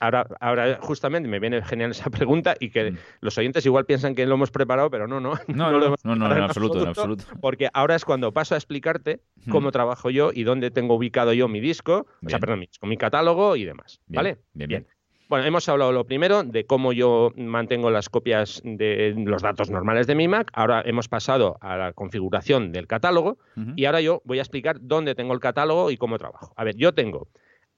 [0.00, 2.98] Ahora, ahora justamente me viene genial esa pregunta y que mm.
[3.20, 5.32] los oyentes igual piensan que lo hemos preparado, pero no, no.
[5.48, 7.24] No, no, no, no, en, absoluto, en absoluto.
[7.40, 9.50] Porque ahora es cuando paso a explicarte mm.
[9.50, 12.96] cómo trabajo yo y dónde tengo ubicado yo mi disco, o sea, perdón, mi, mi
[12.96, 14.00] catálogo y demás.
[14.06, 14.38] ¿Vale?
[14.52, 14.68] bien.
[14.68, 14.86] bien.
[15.32, 20.06] Bueno, hemos hablado lo primero de cómo yo mantengo las copias de los datos normales
[20.06, 20.50] de mi Mac.
[20.52, 23.38] Ahora hemos pasado a la configuración del catálogo
[23.74, 26.52] y ahora yo voy a explicar dónde tengo el catálogo y cómo trabajo.
[26.54, 27.28] A ver, yo tengo,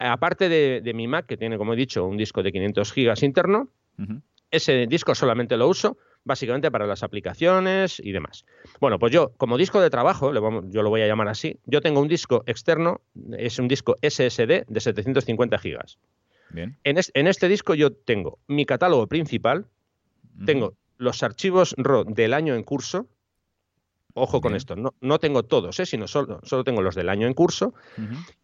[0.00, 3.68] aparte de, mi Mac, que tiene, como he dicho, un disco de 500 gigas interno,
[4.50, 8.46] ese disco solamente lo uso básicamente para las aplicaciones y demás.
[8.80, 12.00] Bueno, pues yo, como disco de trabajo, yo lo voy a llamar así, yo tengo
[12.00, 13.00] un disco externo,
[13.38, 15.98] es un disco SSD de 750 gigas.
[16.84, 19.66] En, este disco yo tengo mi catálogo principal,
[20.44, 23.08] tengo los archivos RAW del año en curso,
[24.16, 25.86] Ojo con esto, no, no, tengo todos, ¿eh?
[25.86, 27.74] sino solo, solo, tengo los del año en curso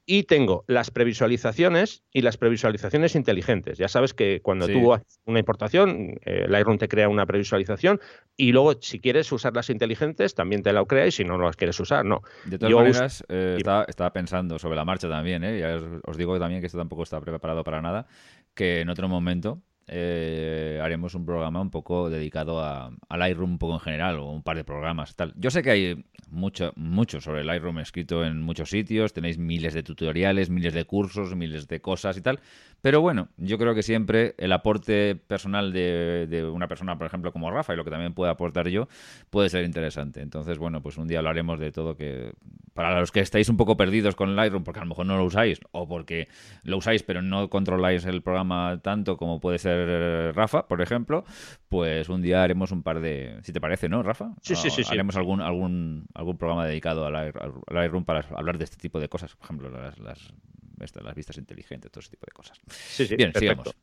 [0.04, 3.78] y tengo las previsualizaciones y las previsualizaciones inteligentes.
[3.78, 8.00] Ya sabes que cuando tú haces una importación, eh, Lightroom te crea una previsualización
[8.37, 11.44] y luego si quieres usar las inteligentes también te la crea y si no, no
[11.44, 12.22] las quieres usar, no.
[12.46, 13.56] De todas maneras, eh,
[13.87, 15.61] estaba, pensando sobre la marcha también, ¿eh?
[15.61, 18.09] ya os, os digo también que esto tampoco está preparado para nada,
[18.54, 23.59] que en otro momento eh, haremos un programa un poco dedicado a, al Lightroom un
[23.59, 25.16] poco en general, o un par de programas.
[25.16, 25.35] Tal.
[25.37, 29.83] Yo sé que hay mucho, mucho sobre Lightroom escrito en muchos sitios, tenéis miles de
[29.83, 32.38] tutoriales, miles de cursos, miles de cosas y tal,
[32.83, 37.50] pero bueno, yo creo que siempre el aporte personal de, una persona, por ejemplo, como
[37.50, 38.88] Rafa, y lo que también puedo aportar yo,
[39.29, 40.22] puede ser interesante.
[40.22, 42.33] Entonces, bueno, pues un día hablaremos de todo que,
[42.74, 45.24] para los que estáis un poco perdidos con Lightroom, porque a lo mejor no lo
[45.24, 46.29] usáis, o porque
[46.62, 51.24] lo usáis pero no controláis el programa tanto como puede ser eh, Rafa, por ejemplo,
[51.68, 54.32] pues un día haremos un par de, si te parece, ¿no, Rafa?
[54.42, 54.82] Sí, sí, sí.
[54.90, 59.34] Haremos algún algún algún programa dedicado a Lightroom para hablar de este tipo de cosas,
[59.36, 60.32] por ejemplo, las, las
[60.80, 62.58] las vistas inteligentes, todo ese tipo de cosas.
[62.68, 63.74] Sí, sí, Bien, sigamos.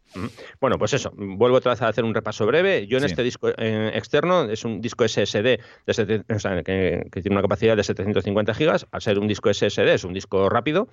[0.59, 2.87] Bueno, pues eso, vuelvo otra vez a hacer un repaso breve.
[2.87, 6.23] Yo en este disco eh, externo es un disco SSD de
[6.65, 8.87] que, tiene una capacidad de 750 gigas.
[8.91, 10.87] Al ser un disco SSD es un disco rápido.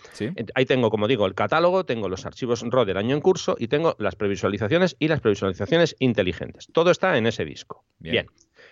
[0.55, 3.69] Ahí tengo, como digo, el catálogo, tengo los archivos RAW del año en curso y
[3.69, 6.69] tengo las previsualizaciones y las previsualizaciones inteligentes.
[6.73, 7.85] Todo está en ese disco.
[7.99, 8.27] Bien.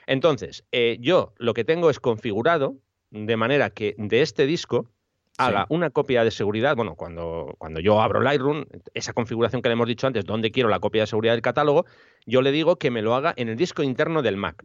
[0.06, 2.76] Entonces, eh, yo lo que tengo es configurado
[3.10, 4.90] de manera que de este disco
[5.38, 8.64] haga una copia de seguridad, bueno, cuando, cuando yo abro Lightroom,
[8.94, 11.86] esa configuración que le hemos dicho antes, donde quiero la copia de seguridad del catálogo,
[12.26, 14.64] yo le digo que me lo haga en el disco interno del Mac.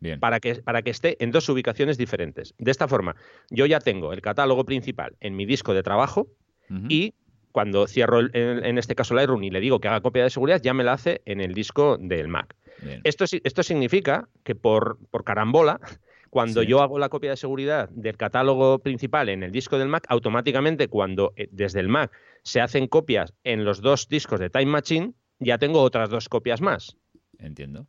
[0.00, 0.20] Bien.
[0.20, 2.54] Para, que, para que esté en dos ubicaciones diferentes.
[2.58, 3.16] De esta forma,
[3.48, 6.28] yo ya tengo el catálogo principal en mi disco de trabajo
[6.88, 7.14] y
[7.52, 10.74] cuando cierro en, este caso Lightroom y le digo que haga copia de seguridad, ya
[10.74, 12.54] me la hace en el disco del Mac.
[13.04, 15.80] Esto, esto significa que por, por carambola
[16.34, 20.04] cuando yo hago la copia de seguridad del catálogo principal en el disco del Mac,
[20.08, 22.10] automáticamente cuando eh, desde el Mac
[22.42, 26.60] se hacen copias en los dos discos de Time Machine, ya tengo otras dos copias
[26.60, 26.96] más.
[27.38, 27.86] Entiendo.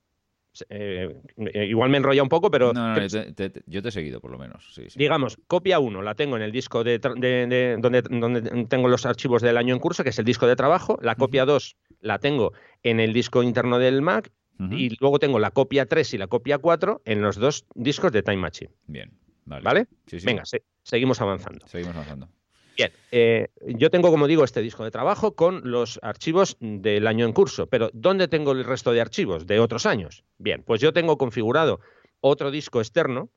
[0.70, 2.72] Eh, eh, igual me enrolla un poco, pero.
[2.72, 4.80] No, no, yo te he seguido, por lo menos.
[4.96, 9.58] Digamos, copia 1 la tengo en el disco de, donde, donde, tengo los archivos del
[9.58, 11.00] año en curso, que es el disco de trabajo.
[11.02, 12.54] La copia 2 la tengo
[12.84, 16.58] en el disco interno del Mac y luego tengo la copia 3 y la copia
[16.58, 18.72] 4 en los dos discos de Time Machine.
[18.88, 19.12] Bien,
[19.46, 19.88] vale.
[20.24, 20.44] Venga,
[20.84, 21.68] seguimos avanzando.
[21.68, 22.30] Seguimos avanzando.
[22.78, 27.26] Bien, eh, yo tengo, como digo, este disco de trabajo con los archivos del año
[27.26, 30.24] en curso, pero ¿dónde tengo el resto de archivos de otros años?
[30.38, 31.80] Bien, pues yo tengo configurado
[32.20, 33.30] otro disco externo,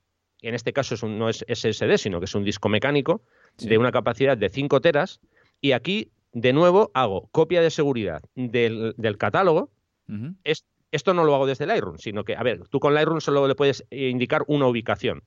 [0.42, 3.22] en este caso es un, no es SSD, sino que es un disco mecánico
[3.58, 5.20] de una capacidad de 5 teras,
[5.60, 9.70] y aquí, de nuevo, hago copia de seguridad del, catálogo,
[10.90, 13.54] esto no lo hago desde Lightroom, sino que, a ver, tú con Lightroom solo le
[13.54, 15.22] puedes eh, indicar una ubicación.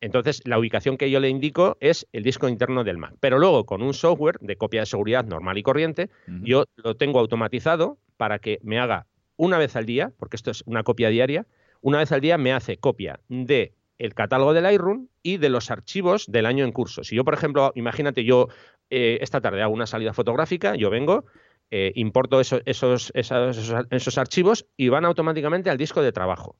[0.00, 3.14] Entonces, la ubicación que yo le indico es el disco interno del Mac.
[3.20, 6.10] Pero luego, con un software de copia de seguridad normal y corriente,
[6.42, 10.62] yo lo tengo automatizado para que me haga una vez al día, porque esto es
[10.66, 11.46] una copia diaria,
[11.80, 15.70] una vez al día me hace copia de el catálogo de Lightroom y de los
[15.70, 17.04] archivos del año en curso.
[17.04, 18.48] Si yo, por ejemplo, imagínate, yo
[18.90, 21.24] eh, esta tarde hago una salida fotográfica, yo vengo,
[21.70, 26.56] eh, importo esos, esos, esos, archivos y van automáticamente al disco de trabajo.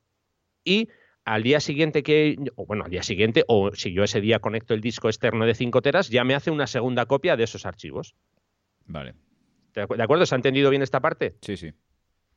[0.64, 0.88] Y
[1.24, 4.74] al día siguiente que, o bueno, al día siguiente, o si yo ese día conecto
[4.74, 8.14] el disco externo de 5 teras, ya me hace una segunda copia de esos archivos.
[8.86, 9.14] Vale.
[9.74, 10.24] ¿De acuerdo?
[10.26, 11.36] ¿Se ha entendido bien esta parte?
[11.40, 11.72] Sí, sí.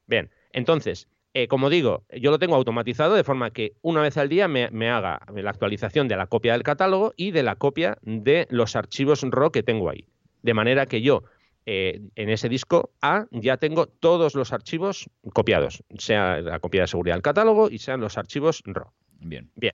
[0.08, 4.30] Bien, entonces, eh, como digo, yo lo tengo automatizado de forma que una vez al
[4.30, 8.48] día me, haga la actualización de la copia del catálogo y de la copia de
[8.50, 10.08] los archivos RAW que tengo ahí.
[10.42, 11.26] De manera que yo
[11.70, 16.88] eh, en ese disco A ya tengo todos los archivos copiados, sea la copia de
[16.88, 18.90] seguridad del catálogo y sean los archivos RAW.
[19.20, 19.52] Bien.
[19.56, 19.74] Bien,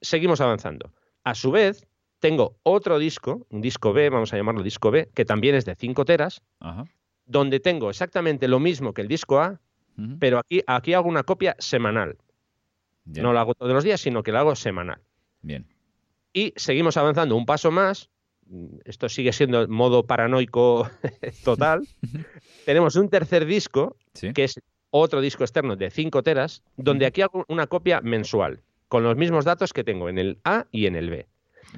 [0.00, 0.92] seguimos avanzando.
[1.24, 1.88] A su vez,
[2.20, 5.74] tengo otro disco, un disco B, vamos a llamarlo disco B, que también es de
[5.74, 6.40] 5 teras,
[7.26, 9.60] donde tengo exactamente lo mismo que el disco A,
[10.20, 12.16] pero aquí, aquí hago una copia semanal.
[13.06, 15.00] No lo hago todos los días, sino que lo hago semanal.
[15.42, 15.66] Bien.
[16.32, 18.08] Y seguimos avanzando un paso más.
[18.84, 20.88] Esto sigue siendo modo paranoico
[21.44, 21.86] total.
[22.66, 23.96] Tenemos un tercer disco,
[24.34, 29.02] que es otro disco externo de 5 teras, donde aquí hago una copia mensual, con
[29.02, 31.26] los mismos datos que tengo en el A y en el B.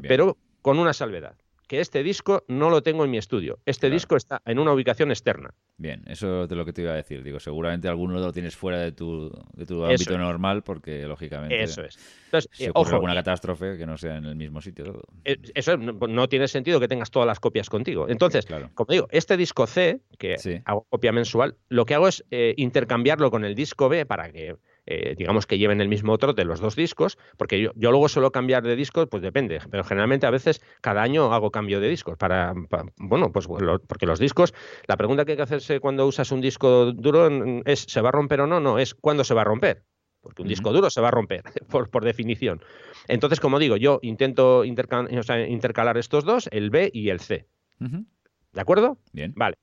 [0.02, 3.58] Pero con una salvedad que este disco no lo tengo en mi estudio.
[3.66, 5.54] Este disco está en una ubicación externa.
[5.78, 7.22] Bien, eso es de lo que te iba a decir.
[7.22, 11.82] Digo, seguramente alguno lo tienes fuera de tu, de tu ámbito normal porque, lógicamente, eso
[11.82, 11.98] es.
[12.26, 15.02] Entonces, si ocurre alguna catástrofe que no sea en el mismo sitio.
[15.24, 18.08] Eh, eso no, tiene sentido que tengas todas las copias contigo.
[18.08, 22.54] Entonces, como digo, este disco C, que hago copia mensual, lo que hago es eh,
[22.56, 26.60] intercambiarlo con el disco B para que eh, digamos que lleven el mismo trote los
[26.60, 30.62] dos discos, porque yo, luego suelo cambiar de discos, pues depende, pero generalmente a veces
[30.80, 32.54] cada año hago cambio de discos para,
[32.96, 33.46] bueno, pues
[33.86, 34.54] porque los discos,
[34.86, 37.28] la pregunta que hay que hacerse cuando usas un disco duro
[37.64, 38.60] es ¿se va a romper o no?
[38.60, 39.84] No, es ¿cuándo se va a romper?
[40.20, 42.60] Porque un disco duro se va a romper, por, definición.
[43.06, 47.46] Entonces, como digo, yo intento intercalar estos dos, el B y el C.
[47.78, 48.98] ¿De acuerdo?
[49.12, 49.32] Bien.
[49.36, 49.56] Vale.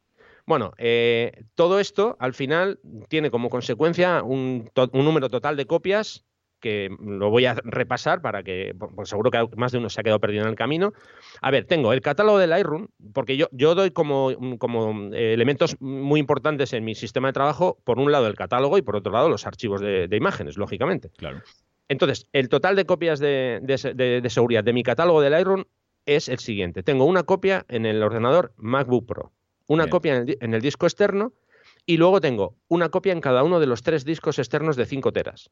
[0.46, 6.26] Bueno, eh, todo esto al final tiene como consecuencia un, número total de copias
[6.60, 10.04] que lo voy a repasar para que, porque seguro que más de uno se ha
[10.04, 10.94] quedado perdido en el camino.
[11.42, 15.76] A ver, tengo el catálogo de Lightroom, porque yo, yo doy como, como eh, elementos
[15.82, 19.12] muy importantes en mi sistema de trabajo, por un lado el catálogo y por otro
[19.12, 21.10] lado los archivos de, imágenes, lógicamente.
[21.18, 21.42] Claro.
[21.90, 25.66] Entonces, el total de copias de, de, seguridad de mi catálogo de Lightroom
[26.06, 26.82] es el siguiente.
[26.82, 29.34] Tengo una copia en el ordenador MacBook Pro
[29.68, 31.34] una copia en el, disco externo
[31.86, 35.12] y luego tengo una copia en cada uno de los tres discos externos de 5
[35.12, 35.50] teras.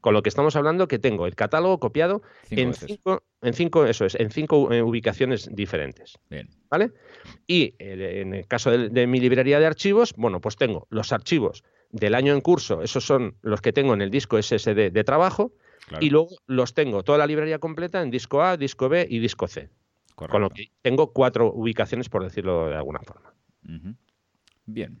[0.00, 4.06] Con lo que estamos hablando que tengo el catálogo copiado en cinco, en cinco, eso
[4.06, 6.18] es, en cinco eh, ubicaciones diferentes.
[6.30, 6.48] Bien.
[6.70, 6.92] ¿Vale?
[7.46, 11.64] Y eh, en el caso de, mi librería de archivos, bueno, pues tengo los archivos
[11.90, 15.52] del año en curso, esos son los que tengo en el disco SSD de trabajo,
[16.00, 19.48] y luego los tengo toda la librería completa en disco A, disco B y disco
[19.48, 19.70] C.
[20.14, 23.34] Con lo que tengo cuatro ubicaciones, por decirlo de alguna forma.
[24.66, 25.00] Bien.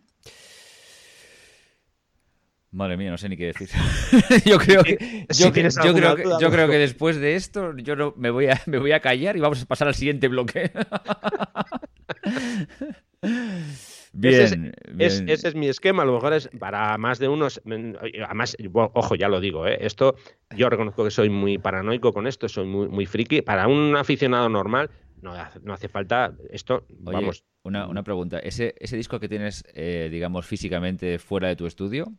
[2.72, 3.68] Madre mía, no sé ni qué decir.
[4.46, 8.78] yo creo que, yo, creo que, después de esto yo no, me, voy a, me
[8.78, 10.70] voy a callar y vamos a pasar al siguiente bloque.
[14.12, 16.04] bien, ese, es, mi esquema.
[16.04, 17.60] A lo mejor es para más de unos.
[17.66, 19.78] Además, ojo, ya lo digo, ¿eh?
[19.80, 20.14] esto
[20.56, 23.42] yo reconozco que soy muy paranoico con esto, soy muy, muy friki.
[23.42, 24.90] Para un aficionado normal,
[25.22, 26.84] no, no hace falta esto.
[26.98, 27.44] vamos.
[27.62, 28.38] Una, una, pregunta.
[28.38, 32.12] ¿Ese, ese disco que tienes, eh, digamos, físicamente fuera de tu estudio,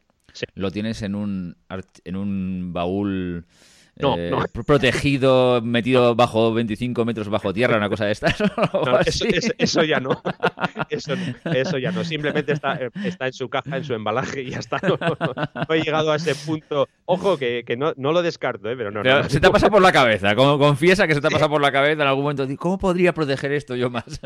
[0.54, 1.58] lo tienes en un,
[2.04, 3.46] en un baúl
[3.98, 4.32] eh,
[4.66, 8.36] protegido, metido bajo 25 metros bajo tierra, una cosa de estas.
[9.58, 10.22] eso, ya no.
[10.90, 12.04] Eso, ya no.
[12.04, 14.80] Simplemente está, eh, está, en su caja, en su embalaje y ya está.
[14.82, 16.88] No, he llegado a ese punto.
[17.06, 18.76] Ojo, que, no, lo descarto, ¿eh?
[18.76, 19.30] pero no.
[19.30, 20.36] se te ha pasado por la cabeza.
[20.36, 22.48] Como confiesa que se te ha pasado por la cabeza en algún momento.
[22.58, 24.20] ¿Cómo podría proteger esto yo más?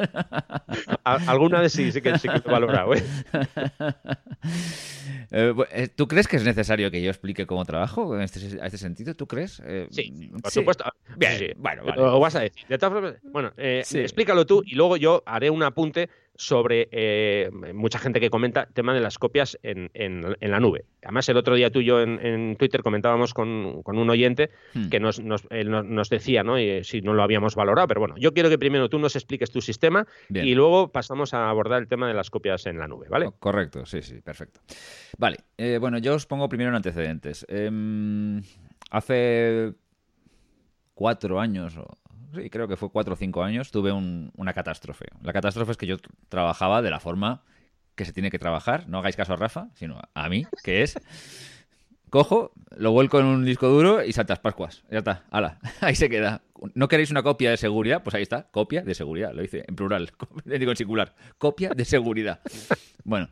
[1.04, 2.93] Alguna vez sí, sí que, sí que lo he valorado.
[2.93, 3.04] ¿eh?
[5.32, 8.78] Eh, ¿Tú crees que es necesario que yo explique cómo trabajo en este, a este
[8.78, 9.15] sentido?
[9.15, 9.54] ¿Tú crees?
[9.65, 10.85] Eh, sí, por supuesto.
[11.17, 12.01] Bien, bueno, vale.
[12.01, 12.65] Lo vas a decir.
[13.23, 18.29] bueno, eh, explícalo tú y luego yo haré un apunte sobre eh, mucha gente que
[18.29, 19.89] comenta el tema de las copias en,
[20.41, 20.85] la nube.
[21.01, 24.89] Además, el otro día tú y yo en, Twitter comentábamos con, un oyente hmm.
[24.89, 25.21] que nos,
[26.09, 26.59] decía, ¿no?
[26.59, 29.49] Y, si no lo habíamos valorado, pero bueno, yo quiero que primero tú nos expliques
[29.49, 33.07] tu sistema y luego pasamos a abordar el tema de las copias en la nube,
[33.09, 33.29] ¿vale?
[33.39, 34.59] Correcto, sí, sí, perfecto.
[35.17, 35.37] Vale,
[35.79, 37.45] bueno, yo os pongo primero en antecedentes.
[37.47, 38.41] Em,
[38.89, 39.74] hace
[40.93, 41.98] cuatro años, o,
[42.34, 45.06] sí, creo que fue cuatro o cinco años, tuve una catástrofe.
[45.21, 45.98] La catástrofe es que yo
[46.30, 47.43] trabajaba de la forma
[47.95, 48.88] que se tiene que trabajar.
[48.88, 50.98] No hagáis caso a Rafa, sino a mí, que es...
[52.10, 54.84] Cojo, lo vuelco en un disco duro y saltas Pascuas.
[54.89, 56.43] Ya está, ala, ahí se queda.
[56.74, 58.04] ¿No queréis una copia de seguridad?
[58.04, 59.34] Pues ahí está, copia de seguridad.
[59.34, 60.12] Lo hice en plural,
[60.46, 61.15] digo en singular.
[61.38, 62.40] Copia de seguridad.
[63.04, 63.27] Bueno,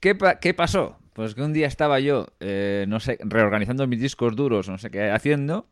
[0.00, 0.98] ¿qué, ¿qué pasó?
[1.16, 4.90] Pues que un día estaba yo, eh, no sé, reorganizando mis discos duros, no sé
[4.90, 5.66] qué haciendo,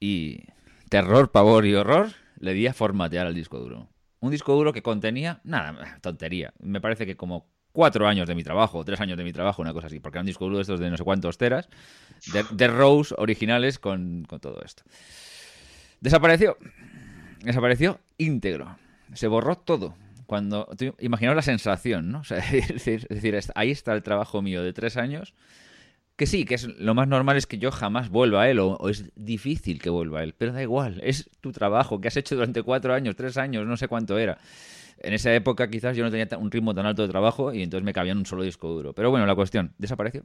[0.00, 0.40] y
[0.88, 2.08] terror, pavor y horror,
[2.40, 3.88] le di a formatear al disco duro.
[4.18, 8.42] un disco duro que contenía, nada, tontería, me parece que como cuatro años de mi
[8.42, 10.62] trabajo, tres años de mi trabajo, una cosa así, porque era un disco duro de
[10.62, 11.68] estos de no sé cuántos teras,
[12.50, 14.82] de, Rose originales con, con todo esto.
[16.00, 16.58] Desapareció.
[17.44, 18.76] Desapareció íntegro.
[19.14, 19.94] Se borró todo.
[20.28, 20.68] Cuando,
[21.00, 22.18] imaginaos la sensación, ¿no?
[22.30, 25.32] O es, decir, ahí está el trabajo mío de tres años,
[26.16, 28.72] que sí, que es lo más normal es que yo jamás vuelva a él, o,
[28.72, 32.16] o, es difícil que vuelva a él, pero da igual, es tu trabajo que has
[32.18, 34.36] hecho durante cuatro años, tres años, no sé cuánto era.
[34.98, 37.82] En esa época quizás yo no tenía un ritmo tan alto de trabajo y entonces
[37.86, 38.92] me cabía en un solo disco duro.
[38.92, 40.24] Pero bueno, la cuestión, desapareció.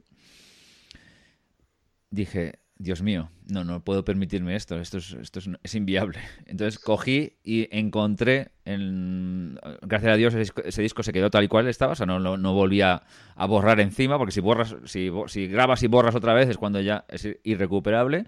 [2.14, 6.20] Dije, Dios mío, no, no puedo permitirme esto, esto es, esto es, inviable.
[6.46, 11.66] Entonces cogí y encontré, en, gracias a Dios ese disco, se quedó tal y cual
[11.66, 13.02] estaba, o sea, no, no, volvía
[13.34, 16.80] a borrar encima, porque si borras, si, si grabas y borras otra vez es cuando
[16.80, 18.26] ya es irrecuperable.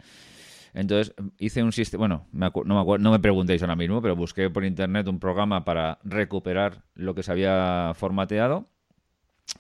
[0.74, 4.50] Entonces hice un sistema, bueno, no, me acuerdo, no me preguntéis ahora mismo, pero busqué
[4.50, 8.68] por internet un programa para recuperar lo que se había formateado,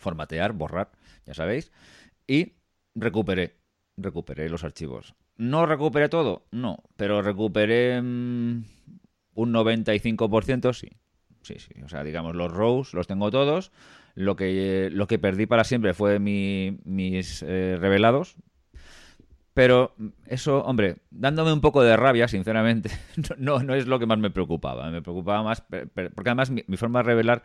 [0.00, 0.90] formatear, borrar,
[1.24, 1.70] ya sabéis,
[2.26, 2.56] y
[2.96, 3.56] recuperé,
[3.96, 5.14] recuperé los archivos.
[5.36, 6.46] ¿No recuperé todo?
[6.50, 8.64] No, pero recuperé mmm,
[9.34, 10.88] un 95%, sí.
[11.42, 13.70] Sí, sí, o sea, digamos, los rows los tengo todos.
[14.14, 18.36] Lo que, lo que perdí para siempre fue mi, mis eh, revelados,
[19.56, 19.94] pero
[20.26, 22.90] eso, hombre, dándome un poco de rabia, sinceramente,
[23.38, 24.90] no, no es lo que más me preocupaba.
[24.90, 27.42] Me preocupaba más, porque además mi, mi, forma de revelar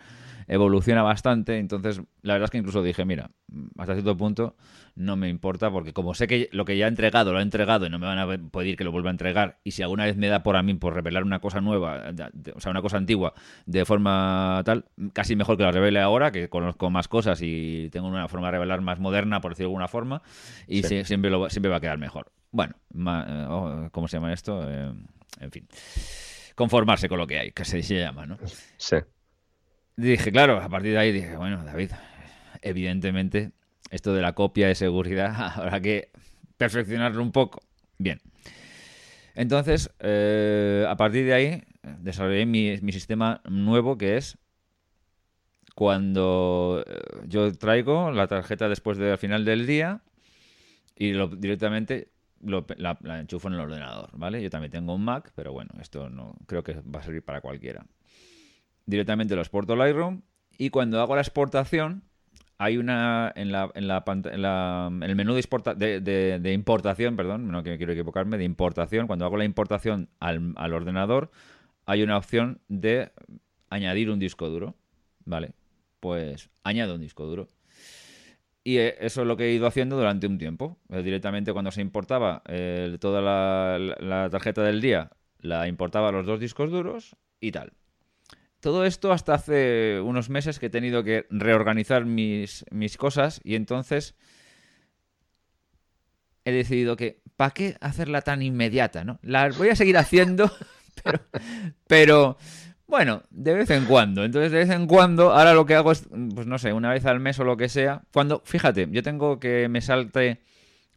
[0.48, 1.58] evoluciona bastante.
[1.58, 3.32] Entonces, la verdad es que incluso dije, mira,
[3.78, 4.56] hasta cierto punto
[4.96, 7.86] no me importa, porque como sé que lo que ya he entregado lo he entregado
[7.86, 10.18] y no me van a pedir que lo vuelva a entregar, y si alguna vez
[10.18, 12.12] me da por a mí por revelar una cosa nueva,
[12.56, 13.34] o sea, una cosa antigua,
[13.66, 18.08] de forma tal, casi mejor que la revele ahora, que conozco más cosas y tengo
[18.08, 20.22] una forma de revelar más moderna, por decirlo de alguna forma,
[20.68, 21.04] y sí.
[21.06, 22.32] siempre, lo, siempre va a quedar mejor.
[22.52, 22.76] Bueno,
[23.92, 24.62] ¿cómo se llama esto?
[24.70, 24.94] Eh,
[25.40, 25.68] en fin,
[26.56, 28.38] conformarse con lo que hay, que se llama, ¿no?
[28.78, 28.98] Sí.
[29.98, 31.92] Dije, claro, a partir de ahí dije, bueno, David,
[32.62, 33.52] evidentemente
[33.90, 36.10] esto de la copia de seguridad habrá que
[36.58, 37.62] perfeccionarlo un poco.
[37.98, 38.22] Bien.
[39.36, 41.64] Entonces, eh, a partir de ahí,
[42.00, 44.38] desarrollé mi, sistema nuevo que es
[45.76, 50.02] cuando eh, yo traigo la tarjeta después del final del día
[50.96, 52.10] y lo, directamente
[52.42, 54.42] lo, la, la, enchufo en el ordenador, ¿vale?
[54.44, 57.42] Yo también tengo un Mac, pero bueno, esto no creo que va a servir para
[57.42, 57.86] cualquiera.
[58.86, 60.22] Directamente lo exporto a Lightroom
[60.58, 62.04] y cuando hago la exportación
[62.62, 67.64] hay una en la, en la, en la en el menú de, importación, perdón, no
[67.64, 71.32] quiero equivocarme, de importación, cuando hago la importación al, al, ordenador,
[71.88, 73.12] hay una opción de
[73.72, 74.76] añadir un disco duro,
[75.26, 75.54] ¿vale?
[76.00, 77.50] Pues añado un disco duro.
[78.64, 80.78] Y eso es lo que he ido haciendo durante un tiempo.
[80.88, 85.10] Directamente cuando se importaba eh, toda la, la tarjeta del día,
[85.40, 87.74] la importaba los dos discos duros y tal.
[88.62, 92.64] Todo esto hasta hace unos meses que he tenido que reorganizar mis,
[92.98, 94.16] cosas y entonces
[96.46, 99.04] he decidido que, ¿para qué hacerla tan inmediata?
[99.04, 99.20] ¿no?
[99.24, 100.52] La voy a seguir haciendo,
[101.88, 102.38] pero,
[102.86, 104.24] bueno, de vez en cuando.
[104.24, 107.06] Entonces, de vez en cuando, ahora lo que hago es, pues no sé, una vez
[107.08, 108.04] al mes o lo que sea.
[108.14, 110.40] Cuando, fíjate, yo tengo que me salte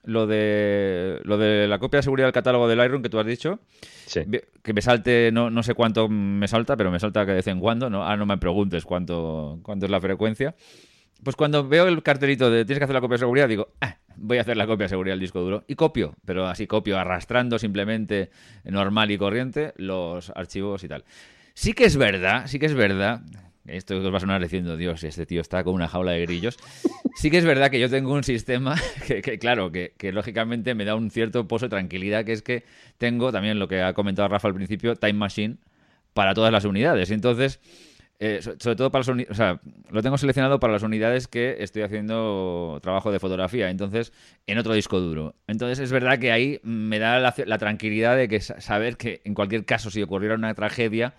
[0.04, 3.26] lo de lo de la copia de seguridad del catálogo del Iron que tú has
[3.26, 3.60] dicho.
[4.06, 4.22] Sí.
[4.62, 7.46] Que me salte, no, no sé cuánto me salta, pero me salta que de vez
[7.46, 7.90] en cuando.
[7.90, 10.54] No, ah, no me preguntes cuánto, cuánto es la frecuencia.
[11.22, 13.96] Pues cuando veo el cartelito de tienes que hacer la copia de seguridad, digo, ah,
[14.16, 15.64] voy a hacer la copia de seguridad del disco duro.
[15.68, 18.30] Y copio, pero así copio, arrastrando simplemente
[18.64, 21.04] normal y corriente los archivos y tal.
[21.54, 23.22] Sí que es verdad, sí que es verdad
[23.66, 26.58] esto os va a sonar diciendo, Dios, este tío está con una jaula de grillos.
[27.14, 30.84] Sí que es verdad que yo tengo un sistema que, que claro, que, lógicamente me
[30.84, 32.64] da un cierto pozo de tranquilidad, que es que
[32.98, 35.56] tengo también lo que ha comentado Rafa al principio, Time Machine
[36.12, 37.10] para todas las unidades.
[37.10, 37.60] Entonces,
[38.20, 39.60] eh, sobre todo para las unidades, o sea,
[39.90, 44.12] lo tengo seleccionado para las unidades que estoy haciendo trabajo de fotografía, entonces,
[44.46, 45.34] en otro disco duro.
[45.46, 49.34] Entonces, es verdad que ahí me da la, la tranquilidad de que saber que en
[49.34, 51.14] cualquier caso, si ocurriera una tragedia,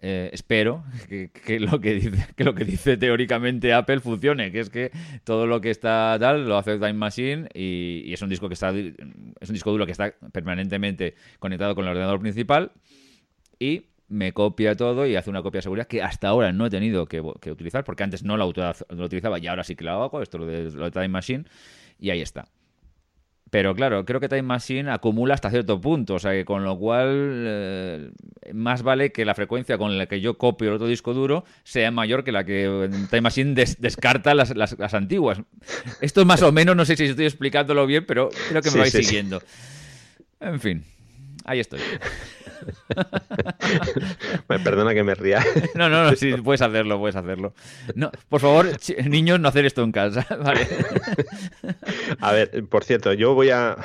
[0.00, 4.70] eh, espero que, lo que, dice, que lo que dice teóricamente Apple funcione, que es
[4.70, 4.92] que
[5.24, 8.70] todo lo que está tal lo hace Time Machine y, es un disco que está
[8.70, 12.70] es un disco duro que está permanentemente conectado con el ordenador principal
[13.58, 16.70] y me copia todo y hace una copia de seguridad que hasta ahora no he
[16.70, 20.38] tenido que, utilizar porque antes no lo, utilizaba y ahora sí que lo hago, esto
[20.38, 21.44] lo de, lo de Time Machine
[21.98, 22.46] y ahí está.
[23.50, 26.78] Pero claro, creo que Time Machine acumula hasta cierto punto, o sea que con lo
[26.78, 28.10] cual eh,
[28.52, 31.90] más vale que la frecuencia con la que yo copio el otro disco duro sea
[31.90, 35.40] mayor que la que Time Machine des descarta las, las, las, antiguas.
[36.00, 38.72] Esto es más o menos, no sé si estoy explicándolo bien, pero creo que me
[38.72, 39.40] sí, vais sí, siguiendo.
[39.40, 39.46] Sí.
[40.40, 40.84] En fin,
[41.44, 41.80] ahí estoy.
[44.64, 45.44] Perdona que me ría.
[45.74, 47.52] No, no, no, sí, puedes hacerlo, puedes hacerlo.
[47.94, 48.66] No, por favor,
[49.04, 50.66] niños, no hacer esto en casa, ¿vale?
[52.20, 53.76] A ver, por cierto, yo voy a,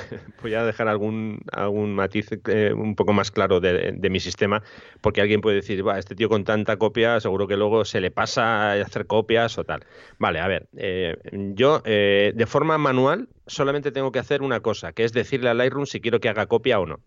[0.41, 4.63] voy a dejar algún, algún matiz eh, un poco más claro de, mi sistema,
[5.01, 8.11] porque alguien puede decir, va, este tío con tanta copia, seguro que luego se le
[8.11, 9.85] pasa a hacer copias o tal.
[10.19, 14.93] Vale, a ver, eh, yo eh, de forma manual solamente tengo que hacer una cosa,
[14.93, 16.99] que es decirle a Lightroom si quiero que haga copia o no.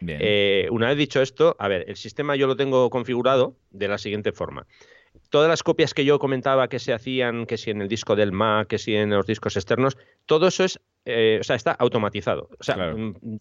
[0.00, 3.98] Eh, una vez dicho esto, a ver, el sistema yo lo tengo configurado de la
[3.98, 4.66] siguiente forma.
[5.30, 8.32] Todas las copias que yo comentaba que se hacían, que si en el disco del
[8.32, 12.50] Mac, que si en los discos externos, todo eso es, o sea, está automatizado.
[12.58, 13.38] O sea, mm,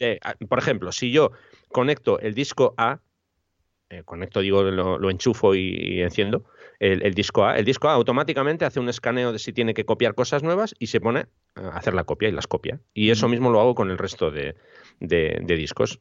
[0.47, 1.31] por ejemplo, si yo
[1.69, 2.99] conecto el disco A,
[4.05, 6.45] conecto, digo, lo, enchufo y enciendo,
[6.79, 7.57] el, disco A.
[7.57, 10.87] El disco A automáticamente hace un escaneo de si tiene que copiar cosas nuevas y
[10.87, 12.79] se pone a hacer la copia y las copia.
[12.93, 14.55] Y eso mismo lo hago con el resto de,
[14.99, 15.99] discos.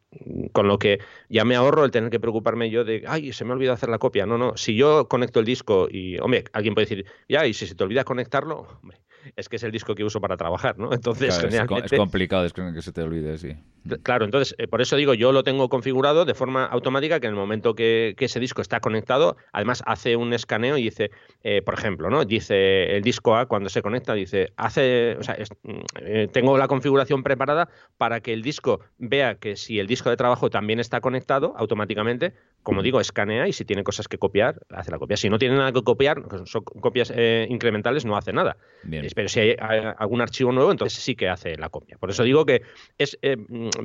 [0.53, 3.51] Con lo que ya me ahorro el tener que preocuparme yo de, ay, se me
[3.51, 4.27] ha olvidado hacer la copia.
[4.27, 4.57] No, no.
[4.57, 7.85] Si yo conecto el disco y, hombre, alguien puede decir, ya, y si se te
[7.85, 8.99] olvida conectarlo, hombre,
[9.37, 10.91] es que es el disco que uso para trabajar, ¿no?
[10.93, 13.57] Entonces, es, complicado es que se te olvide, sí.
[14.03, 17.35] Claro, entonces, eh, por eso digo, yo lo tengo configurado de forma automática que en
[17.35, 21.11] el momento que, ese disco está conectado, además hace un escaneo y dice,
[21.43, 22.25] eh, por ejemplo, ¿no?
[22.25, 25.71] Dice el disco A cuando se conecta, dice, hace, o sea, mm,
[26.01, 27.69] eh, tengo la configuración preparada
[27.99, 32.33] para que el disco vea que si el disco de trabajo también está conectado automáticamente,
[32.65, 35.17] como digo, escanea y si tiene cosas que copiar, hace la copia.
[35.17, 37.13] Si no tiene nada que copiar, son copias
[37.49, 38.57] incrementales, no hace nada.
[38.83, 39.57] Bien pero si hay,
[39.99, 41.97] algún archivo nuevo, entonces sí que hace la copia.
[41.99, 42.63] Por eso digo que
[42.99, 43.37] es eh,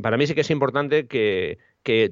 [0.01, 1.57] para mí sí que es importante que,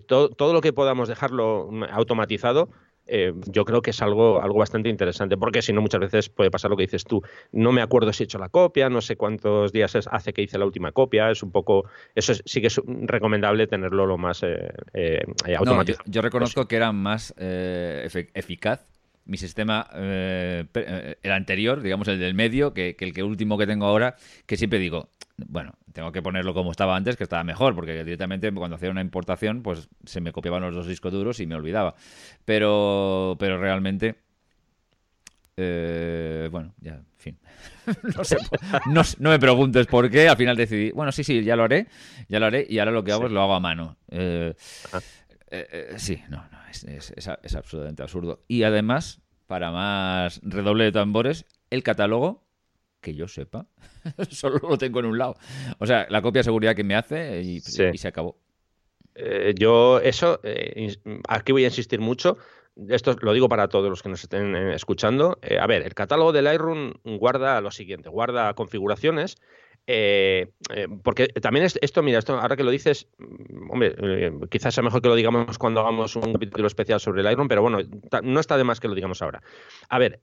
[0.07, 2.70] todo lo que podamos dejarlo automatizado,
[3.08, 6.51] eh, yo creo que es algo, algo bastante interesante, porque si no, muchas veces puede
[6.51, 7.22] pasar lo que dices tú.
[7.51, 10.58] No me acuerdo si he hecho la copia, no sé cuántos días hace que hice
[10.58, 11.86] la última copia, es un poco.
[12.16, 15.24] Eso sí que es recomendable tenerlo lo más eh,
[15.58, 16.03] automatizado.
[16.08, 18.86] yo, reconozco que era más eficaz
[19.28, 23.67] mi sistema, eh, eh, el anterior, digamos el del medio, que, el que último que
[23.67, 24.15] tengo ahora,
[24.45, 28.51] que siempre digo, bueno, tengo que ponerlo como estaba antes, que estaba mejor, porque directamente
[28.53, 31.95] cuando hacía una importación, pues se me copiaban los dos discos duros y me olvidaba.
[32.45, 34.15] Pero, pero realmente,
[35.57, 37.38] eh, bueno, ya, en fin.
[38.15, 38.38] no, sé,
[39.19, 41.88] no, me preguntes por qué, al final decidí, bueno, sí, sí, ya lo haré,
[42.30, 43.97] ya lo haré, y ahora lo que hago es lo hago a mano.
[45.97, 48.43] sí, no, no es, absolutamente absurdo.
[48.47, 52.43] Y además, para más redoble de tambores, el catálogo,
[53.01, 53.68] que yo sepa,
[54.30, 55.36] solo lo tengo en un lado.
[55.80, 58.38] O sea, la copia de seguridad que me hace y, se acabó.
[59.15, 60.95] Eh, yo, eso, eh,
[61.28, 62.38] aquí voy a insistir mucho.
[62.89, 65.39] Esto lo digo para todos los que nos estén eh, escuchando.
[65.59, 69.38] a ver, el catálogo de Lightroom guarda lo siguiente: guarda configuraciones
[69.89, 74.31] eh, eh, porque también es, esto, mira, esto, ahora que lo dices, mm, hombre, eh,
[74.51, 77.61] quizás sea mejor que lo digamos cuando hagamos un capítulo especial sobre el Iron, pero
[77.61, 77.79] bueno,
[78.21, 79.41] no está de más que lo digamos ahora.
[79.88, 80.19] A ver,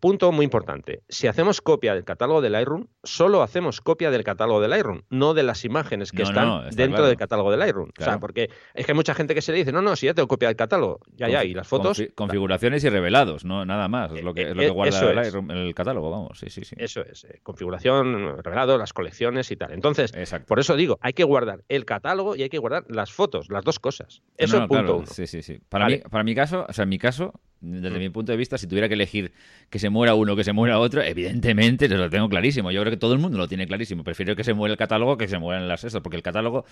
[0.00, 1.02] punto muy importante.
[1.08, 5.32] Si hacemos copia del catálogo del Lightroom, solo hacemos copia del catálogo del Lightroom, no
[5.32, 7.90] de las imágenes que están dentro del catálogo del Lightroom.
[7.96, 10.06] O sea, porque es que hay mucha gente que se le dice, no, no, si
[10.06, 12.02] ya tengo copia del catálogo, ya, ya, y las fotos.
[12.16, 15.50] configuraciones y revelados, no nada más, es lo que, es lo que guarda el, Lightroom,
[15.52, 16.74] el catálogo, vamos, sí, sí, sí.
[16.76, 19.72] Eso es, configuración, revelado, las colecciones y tal.
[19.72, 20.12] Entonces,
[20.46, 23.64] por eso digo, hay que guardar el catálogo y hay que guardar las fotos, las
[23.64, 24.22] dos cosas.
[24.36, 25.06] Eso es punto uno.
[25.06, 25.58] Sí, sí, sí.
[25.68, 28.00] Para, mí, para mi caso, o sea, en mi caso, desde mm.
[28.00, 29.32] mi punto de vista, si tuviera que elegir
[29.70, 32.70] que se muera uno, que se muera otro, evidentemente lo tengo clarísimo.
[32.70, 34.04] Yo creo que todo el mundo lo tiene clarísimo.
[34.04, 36.64] Prefiero que se muera el catálogo que se mueran las esas, porque el catálogo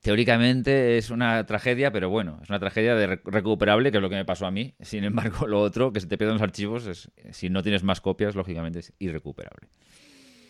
[0.00, 4.16] teóricamente es una tragedia, pero bueno, es una tragedia de recuperable, que es lo que
[4.16, 4.74] me pasó a mí.
[4.80, 8.00] Sin embargo, lo otro, que se te pierden los archivos, es, si no tienes más
[8.00, 9.68] copias, lógicamente es irrecuperable.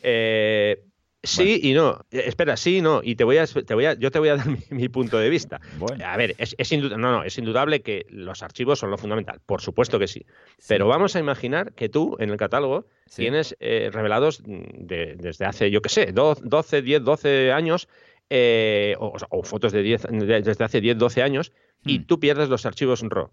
[0.03, 0.85] Eh,
[1.23, 2.07] Sí y no.
[2.11, 3.01] Eh, espera, sí y no.
[3.03, 5.29] Y te voy a, te voy a, yo te voy a dar mi, punto de
[5.29, 5.61] vista.
[6.05, 9.41] A ver, es, es no, no, es indudable que los archivos son lo fundamental.
[9.45, 10.25] Por supuesto que sí.
[10.67, 15.83] Pero vamos a imaginar que tú en el catálogo tienes eh, revelados desde hace, yo
[15.83, 17.89] qué sé, 12, 10, 12 años,
[18.31, 21.53] eh, o, fotos de 10, desde hace 10, 12 años,
[21.85, 22.07] y hmm.
[22.07, 23.31] tú pierdes los archivos en RAW.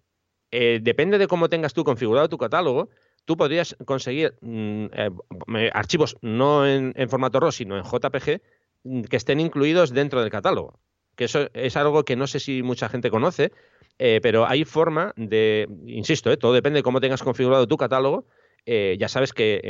[0.52, 2.90] depende de cómo tengas tú configurado tu catálogo,
[3.28, 8.41] tú podrías conseguir mm, eh, archivos no en, formato RAW, sino en JPG,
[8.84, 10.80] mm, que estén incluidos dentro del catálogo.
[11.15, 13.51] Que eso es algo que no sé si mucha gente conoce,
[13.99, 18.25] eh, pero hay forma de, insisto, eh, todo depende de cómo tengas configurado tu catálogo.
[18.65, 19.61] ya sabes que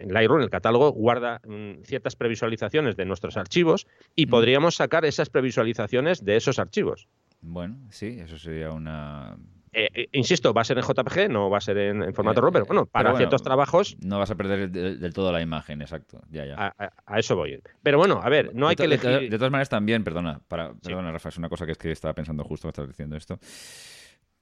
[0.00, 3.86] en Lightroom, el catálogo, guarda mm, ciertas previsualizaciones de nuestros archivos
[4.16, 7.08] y podríamos sacar esas previsualizaciones de esos archivos.
[7.40, 9.36] Bueno, sí, eso sería una
[9.72, 12.52] Eh, eh, insisto, va a ser en JPG, no va a ser en, formato RAW,
[12.52, 13.96] pero bueno, para ciertos trabajos.
[14.00, 16.20] No vas a perder del, todo la imagen, exacto.
[16.30, 16.74] Ya, ya.
[17.06, 17.60] A, eso voy.
[17.82, 19.30] Pero bueno, a ver, no hay que elegir.
[19.30, 22.14] De, todas maneras, también, perdona, para, perdona, Rafa, es una cosa que es que estaba
[22.14, 23.38] pensando justo estás diciendo esto.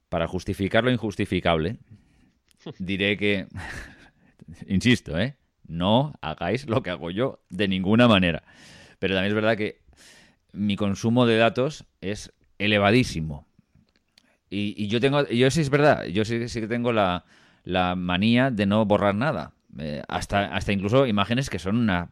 [0.09, 1.77] Para justificar lo injustificable,
[2.79, 3.47] diré que.
[4.67, 5.35] insisto, ¿eh?
[5.67, 8.43] No hagáis lo que hago yo de ninguna manera.
[8.99, 9.81] Pero también es verdad que
[10.53, 13.47] mi consumo de datos es elevadísimo.
[14.49, 17.23] Y, yo tengo, yo sí es verdad, yo sí, sí que tengo la,
[17.95, 19.53] manía de no borrar nada.
[19.77, 22.09] Eh, hasta, hasta incluso imágenes que son una,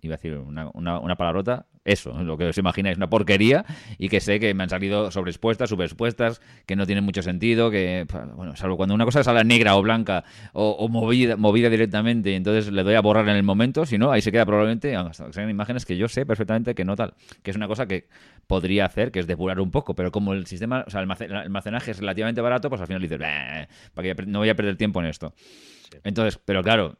[0.00, 3.64] iba a decir una, una palabrota, eso, lo que os imagináis, una porquería
[3.98, 8.06] y que sé que me han salido sobreexpuestas, subexpuestas, que no tienen mucho sentido, que,
[8.36, 12.72] bueno, salvo cuando una cosa sale negra o blanca o, movida, movida directamente y entonces
[12.72, 14.96] le doy a borrar en el momento, si no, ahí se queda probablemente,
[15.30, 18.08] sean imágenes que yo sé perfectamente que no tal, que es una cosa que
[18.46, 21.90] podría hacer, que es depurar un poco, pero como el sistema, o sea, el almacenaje
[21.90, 25.06] es relativamente barato, pues al final dices, para que no voy a perder tiempo en
[25.06, 25.34] esto.
[26.02, 26.96] Entonces, pero claro,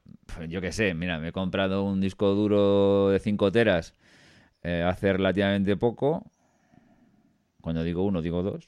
[0.48, 3.94] yo qué sé, mira, me he comprado un disco duro de 5 teras
[4.64, 6.24] eh, hace relativamente poco.
[7.60, 8.66] Cuando digo uno, digo dos.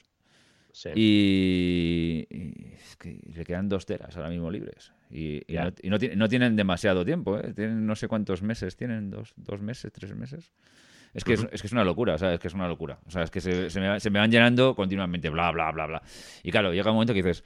[0.95, 2.27] Y,
[2.75, 4.93] es que le quedan dos teras ahora mismo libres.
[5.11, 5.43] Y,
[6.15, 7.55] no, tienen demasiado tiempo, ¿eh?
[7.55, 10.53] Tienen no sé cuántos meses, tienen dos, dos meses, tres meses.
[11.15, 12.35] Es que, es, que es una locura, ¿sabes?
[12.35, 12.99] Es que es una locura.
[13.07, 15.87] O sea, es que se, se, me, se, me, van llenando continuamente, bla, bla, bla,
[15.87, 16.03] bla.
[16.43, 17.43] Y claro, llega un momento que dices,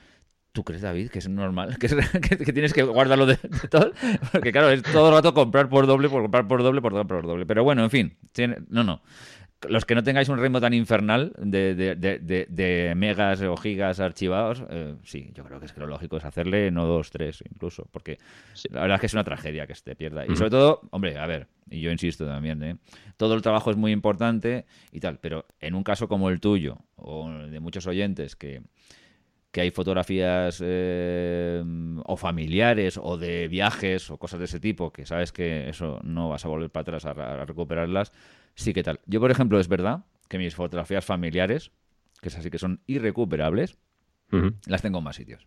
[0.52, 1.76] ¿Tú crees, David, que es normal?
[1.80, 3.36] ¿Que, que, tienes que guardarlo de,
[3.70, 3.92] todo?
[4.32, 7.22] Porque claro, es todo el rato comprar por doble, por comprar por doble, por comprar
[7.22, 7.46] por doble.
[7.46, 8.16] Pero bueno, en fin,
[8.68, 9.02] no, no.
[9.68, 14.94] Los que no tengáis un ritmo tan infernal de, de, megas o gigas archivados, eh,
[15.04, 18.18] sí, yo creo que es que lo lógico es hacerle no dos, tres incluso, porque
[18.70, 20.24] la verdad es que es una tragedia que se te pierda.
[20.24, 22.76] Y sobre todo, hombre, a ver, y yo insisto también, ¿eh?
[23.18, 26.78] todo el trabajo es muy importante y tal, pero en un caso como el tuyo,
[26.96, 28.62] o de muchos oyentes que
[29.50, 31.62] que hay fotografías eh,
[32.04, 36.28] o familiares o de viajes o cosas de ese tipo, que sabes que eso no
[36.28, 38.12] vas a volver para atrás a, recuperarlas,
[38.54, 39.00] sí que tal.
[39.06, 41.72] Yo, por ejemplo, es verdad que mis fotografías familiares,
[42.20, 43.76] que es así que son irrecuperables,
[44.66, 45.46] las tengo en más sitios.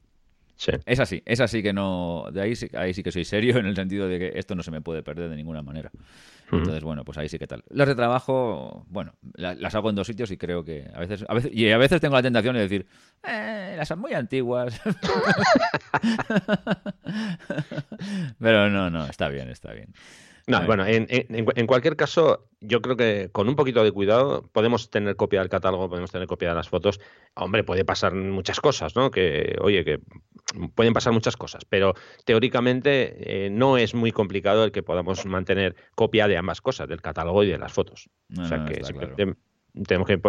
[0.86, 2.26] Es así, es así que no.
[2.32, 4.64] De ahí sí, ahí sí que soy serio en el sentido de que esto no
[4.64, 5.92] se me puede perder de ninguna manera.
[6.52, 7.64] Entonces, bueno, pues ahí sí que tal.
[7.70, 11.34] Las de trabajo, bueno, las, hago en dos sitios y creo que a veces, a
[11.34, 12.86] veces y a veces tengo la tentación de decir,
[13.28, 14.80] eh, las son muy antiguas.
[18.40, 19.96] Pero no, no, está bien, está bien.
[20.46, 24.90] No, bueno, en, en, cualquier caso, yo creo que con un poquito de cuidado podemos
[24.90, 27.00] tener copia del catálogo, podemos tener copia de las fotos.
[27.36, 29.10] Hombre, puede pasar muchas cosas, ¿no?
[29.10, 30.00] Que, oye, que
[30.76, 31.94] pueden pasar muchas cosas, pero
[32.26, 37.02] teóricamente eh, no es muy complicado el que podamos mantener copia de ambas cosas, del
[37.02, 38.10] catálogo y de las fotos.
[38.38, 38.82] o sea que
[39.88, 40.20] tenemos que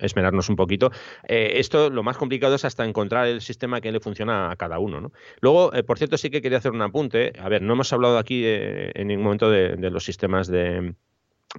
[0.00, 0.90] esmerarnos un poquito.
[1.28, 4.78] Eh, esto lo más complicado es hasta encontrar el sistema que le funciona a cada
[4.78, 5.00] uno.
[5.00, 5.12] ¿no?
[5.40, 7.32] Luego, eh, por cierto, sí que quería hacer un apunte.
[7.38, 10.94] A ver, no hemos hablado aquí en ningún momento de, los sistemas de,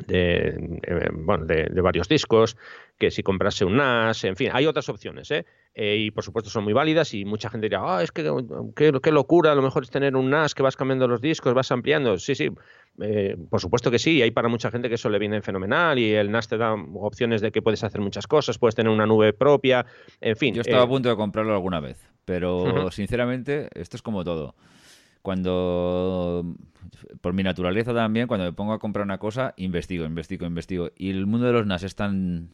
[0.08, 2.58] de, eh, bueno, de, varios discos,
[2.98, 5.46] que si comprase un NAS, en fin, hay otras opciones, ¿eh?
[5.76, 8.24] y por supuesto son muy válidas y mucha gente dirá, ah, es que
[8.76, 11.72] qué locura, a lo mejor es tener un NAS que vas cambiando los discos, vas
[11.72, 12.18] ampliando.
[12.18, 12.50] Sí, sí,
[13.02, 16.14] eh, por supuesto que sí, hay para mucha gente que eso le viene fenomenal y
[16.14, 19.34] el NAS te da opciones de que puedes hacer muchas cosas, puedes tener una nube
[19.34, 19.86] propia,
[20.22, 20.54] en fin.
[20.54, 24.56] Yo estaba a eh, punto de comprarlo alguna vez, pero sinceramente esto es como todo.
[25.26, 26.56] Cuando,
[27.20, 30.92] por mi naturaleza también, cuando me pongo a comprar una cosa, investigo, investigo, investigo.
[30.96, 32.52] Y el mundo de los NAS es tan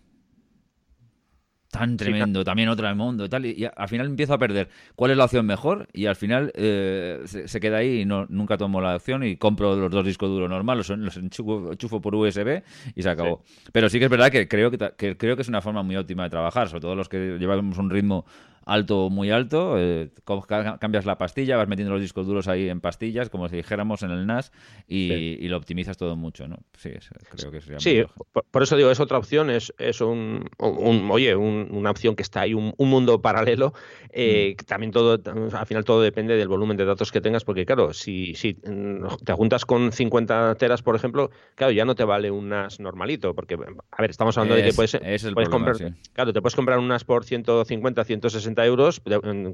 [1.69, 5.11] tan tremendo, también otro del mundo y tal, y, al final empiezo a perder cuál
[5.11, 8.79] es la opción mejor y al final eh, se, queda ahí y no, nunca tomo
[8.79, 12.61] la opción y compro los dos discos duros normales, los, los enchufo, por USB
[12.95, 13.43] y se acabó.
[13.73, 15.97] Pero sí que es verdad que creo que, que, creo que es una forma muy
[15.97, 18.25] óptima de trabajar, sobre todo los que llevamos un ritmo
[18.65, 20.11] alto muy alto, eh,
[20.79, 24.11] cambias la pastilla, vas metiendo los discos duros ahí en pastillas, como si dijéramos en
[24.11, 24.51] el NAS,
[24.87, 26.57] y, lo optimizas todo mucho, ¿no?
[26.77, 26.91] Sí,
[27.29, 28.03] creo que sería Sí,
[28.51, 32.53] por, eso digo, es otra opción, es, es un, oye, una opción que está ahí,
[32.53, 33.73] un, mundo paralelo.
[34.11, 34.65] Eh, mm.
[34.65, 35.19] También todo,
[35.53, 39.23] al final todo depende del volumen de datos que tengas, porque claro, si, si mm,
[39.25, 43.33] te juntas con 50 teras, por ejemplo, claro, ya no te vale un NAS normalito,
[43.33, 44.97] porque, a ver, estamos hablando de que puedes,
[45.33, 45.75] puedes comprar,
[46.13, 49.01] claro, te puedes comprar un NAS por 150, 160 euros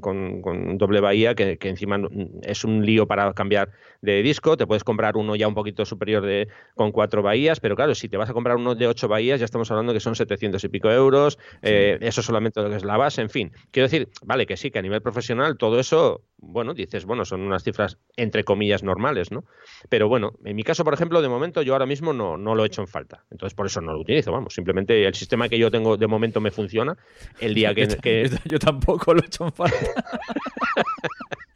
[0.00, 2.00] con, doble bahía, que, encima
[2.42, 3.70] es un lío para cambiar
[4.02, 4.56] de disco.
[4.56, 8.08] Te puedes comprar uno ya un poquito superior de con cuatro bahías, pero claro, si
[8.08, 10.68] te vas a comprar uno de ocho bahías, ya estamos hablando que son 700 y
[10.68, 11.38] pico euros.
[11.62, 13.52] Eh, eso solamente lo que es la base, en fin.
[13.70, 17.40] Quiero decir, vale, que sí, que a nivel profesional todo eso bueno, dices, bueno, son
[17.42, 19.44] unas cifras entre comillas normales, ¿no?
[19.88, 22.64] Pero bueno, en mi caso, por ejemplo, de momento yo ahora mismo no, no lo
[22.64, 23.24] he hecho en falta.
[23.30, 24.54] Entonces, por eso no lo utilizo, vamos.
[24.54, 26.96] Simplemente el sistema que yo tengo de momento me funciona.
[27.40, 27.88] El día que...
[28.02, 28.30] que...
[28.44, 29.76] yo tampoco lo he hecho en falta.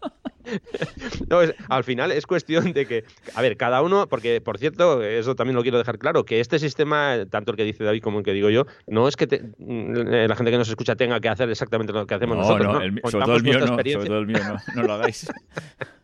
[1.29, 1.39] no,
[1.69, 3.03] al final es cuestión de que,
[3.35, 6.59] a ver, cada uno, porque por cierto, eso también lo quiero dejar claro, que este
[6.59, 9.25] sistema, tanto el que dice David como el que digo yo, no es que
[9.57, 12.67] mm, la gente que nos escucha tenga que hacer exactamente lo que hacemos nosotros.
[12.67, 12.73] No,
[13.09, 15.27] sobre todo el mío no, sobre todo el mío no, no lo hagáis.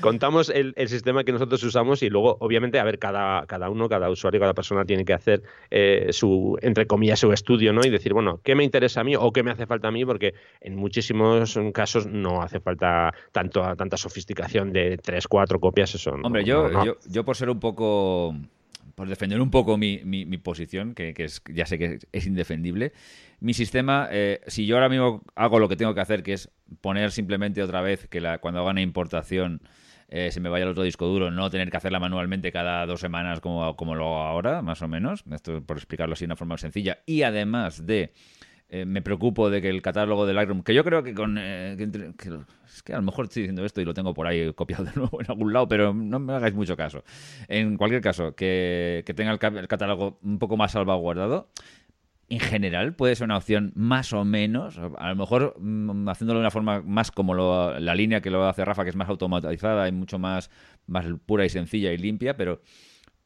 [0.00, 4.10] contamos el, sistema que nosotros usamos y luego, obviamente, a ver, cada, cada uno, cada
[4.10, 7.80] usuario, cada persona tiene que hacer eh, su, entre comillas, su estudio, ¿no?
[7.84, 10.04] Y decir, bueno, ¿qué me interesa a mí o qué me hace falta a mí?
[10.04, 15.94] Porque en muchísimos casos no hace falta tanto, tanta sofisticación de tres, cuatro copias.
[15.94, 18.34] Eso Hombre, yo, yo, yo por ser un poco
[18.96, 22.92] por defender un poco mi, mi, posición, que, es, ya sé que es indefendible,
[23.40, 26.50] mi sistema, eh, si yo ahora mismo hago lo que tengo que hacer, que es
[26.80, 29.60] poner simplemente otra vez que la, cuando haga una importación
[30.08, 33.00] eh, se me vaya el otro disco duro, no tener que hacerla manualmente cada dos
[33.00, 36.36] semanas como, como lo hago ahora, más o menos, esto por explicarlo así de una
[36.36, 38.14] forma sencilla, y además de
[38.68, 41.38] eh, me preocupo de que el catálogo de Lightroom, que yo creo que con.
[41.38, 41.76] Eh,
[42.66, 44.92] es que a lo mejor estoy diciendo esto y lo tengo por ahí copiado de
[44.96, 47.04] nuevo en algún lado, pero no me hagáis mucho caso.
[47.46, 51.48] En cualquier caso, que, tenga el, catálogo un poco más salvaguardado.
[52.28, 56.42] En general puede ser una opción más o menos, a lo mejor mm, haciéndolo de
[56.42, 59.92] una forma más como la línea que lo hace Rafa, que es más automatizada y
[59.92, 60.50] mucho más,
[60.88, 62.60] más pura y sencilla y limpia, pero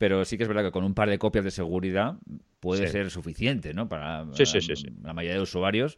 [0.00, 2.16] pero sí que es verdad que con un par de copias de seguridad
[2.60, 3.88] puede ser suficiente, ¿no?
[3.88, 5.96] Para la mayoría de usuarios.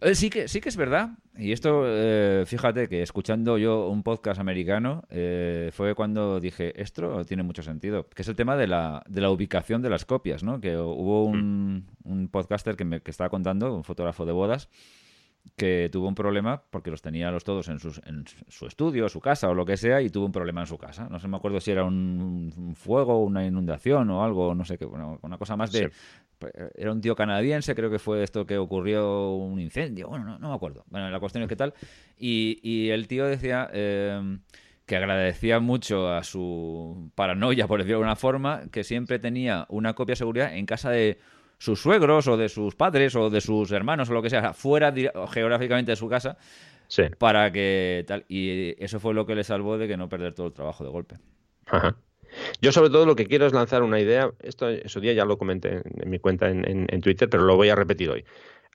[0.00, 4.02] Eh, sí que, sí que es verdad, y esto, eh, fíjate que escuchando yo un
[4.02, 8.66] podcast americano, eh, fue cuando dije, esto tiene mucho sentido, que es el tema de
[8.66, 10.60] la, de la ubicación de las copias, ¿no?
[10.60, 12.10] Que hubo un, mm.
[12.10, 14.68] un podcaster que me que estaba contando, un fotógrafo de bodas,
[15.56, 19.20] que tuvo un problema porque los tenía los todos en, sus, en su estudio, su
[19.20, 21.08] casa o lo que sea, y tuvo un problema en su casa.
[21.10, 24.86] No sé, me acuerdo si era un, fuego, una inundación o algo, no sé qué,
[24.86, 25.90] una cosa más de...
[26.38, 30.48] Pues, era un tío canadiense, creo que fue esto que ocurrió un incendio, bueno, no,
[30.48, 30.84] me acuerdo.
[30.88, 31.74] Bueno, la cuestión es que tal.
[32.16, 33.68] Y, y el tío decía...
[33.72, 34.38] Eh,
[34.88, 39.92] que agradecía mucho a su paranoia, por decirlo de alguna forma, que siempre tenía una
[39.92, 41.18] copia de seguridad en casa de
[41.58, 44.94] sus suegros o de sus padres o de sus hermanos o lo que sea, fuera
[45.30, 46.38] geográficamente de su casa,
[47.18, 48.24] para que tal.
[48.28, 50.90] Y eso fue lo que le salvó de que no perder todo el trabajo de
[50.90, 51.16] golpe.
[52.60, 55.24] Yo sobre todo lo que quiero es lanzar una idea, esto en su día ya
[55.24, 58.24] lo comenté en, mi cuenta en, Twitter, pero lo voy a repetir hoy.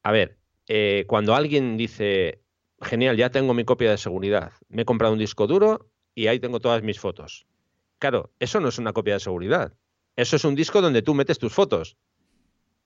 [0.03, 2.41] A ver, eh, cuando alguien dice,
[2.81, 6.39] genial, ya tengo mi copia de seguridad, me he comprado un disco duro y ahí
[6.39, 7.45] tengo todas mis fotos.
[7.99, 9.73] Claro, eso no es una copia de seguridad.
[10.15, 11.97] Eso es un disco donde tú metes tus fotos.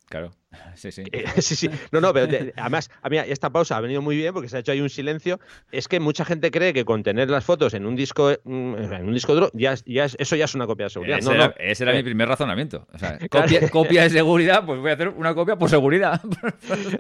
[0.10, 0.32] Claro,
[0.76, 1.04] sí, sí.
[1.12, 1.70] Eh, sí, sí.
[1.92, 4.60] No, no, pero además, a mí esta pausa ha venido muy bien porque se ha
[4.60, 5.40] hecho ahí un silencio.
[5.72, 9.08] Es que mucha gente cree que con tener las fotos en un disco mm, en
[9.08, 11.20] un disco duro, ya, ya eso ya es una copia de seguridad.
[11.20, 12.04] Ese, era, ese era mi eh.
[12.04, 12.88] primer razonamiento.
[12.94, 13.20] O sea,
[13.72, 16.22] copia, de seguridad, pues voy a hacer una copia por seguridad.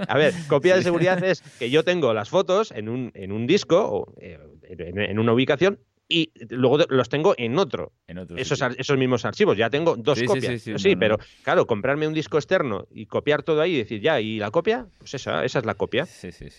[0.07, 3.47] A ver, copia de seguridad es que yo tengo las fotos en un, en un
[3.47, 4.37] disco o eh,
[4.69, 5.79] en una ubicación
[6.09, 7.91] y luego los tengo en otro.
[8.07, 9.57] En esos, esos, mismos archivos.
[9.57, 10.61] Ya tengo dos copias.
[10.61, 14.39] Sí, pero claro, comprarme un disco externo y copiar todo ahí y decir, ya, ¿y
[14.39, 14.87] la copia?
[14.99, 16.07] Pues esa, esa es la copia.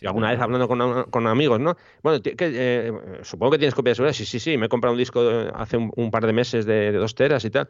[0.01, 1.77] Y alguna vez hablando con, con, amigos, ¿no?
[2.03, 2.93] Bueno, eh,
[3.23, 4.15] supongo que tienes copia de seguridad.
[4.15, 5.21] Sí, sí, sí, me he comprado un disco
[5.55, 7.69] hace un, par de meses de, de, dos teras y tal.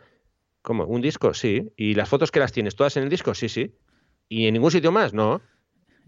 [0.62, 0.84] ¿Cómo?
[0.84, 1.32] ¿Un disco?
[1.32, 1.72] Sí.
[1.76, 3.34] ¿Y las fotos que las tienes todas en el disco?
[3.34, 3.74] Sí, sí.
[4.28, 5.14] ¿Y en ningún sitio más?
[5.14, 5.40] No.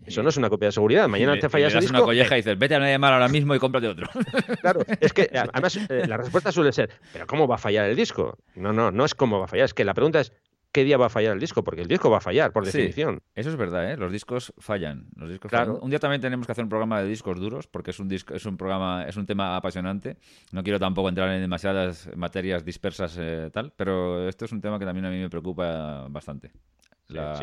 [0.06, 1.08] Eso no es una copia de seguridad.
[1.08, 1.96] Mañana te fallas el disco.
[1.96, 4.08] una colleja y dices, vete a llamar ahora mismo y cómprate otro.
[4.60, 7.96] Claro, es que además eh, la respuesta suele ser, ¿pero cómo va a fallar el
[7.96, 8.38] disco?
[8.54, 9.64] No, no, no es cómo va a fallar.
[9.64, 10.32] Es que la pregunta es,
[10.72, 11.64] ¿qué día va a fallar el disco?
[11.64, 13.22] Porque el disco va a fallar, por definición.
[13.34, 13.96] eso es verdad, ¿eh?
[13.96, 15.08] Los discos fallan.
[15.16, 15.78] Los discos claro.
[15.82, 18.34] Un día también tenemos que hacer un programa de discos duros, porque es un disco,
[18.34, 20.16] es un programa, es un tema apasionante.
[20.52, 24.78] No quiero tampoco entrar en demasiadas materias dispersas eh, tal, pero esto es un tema
[24.78, 26.52] que también a mí me preocupa bastante.
[27.08, 27.40] La,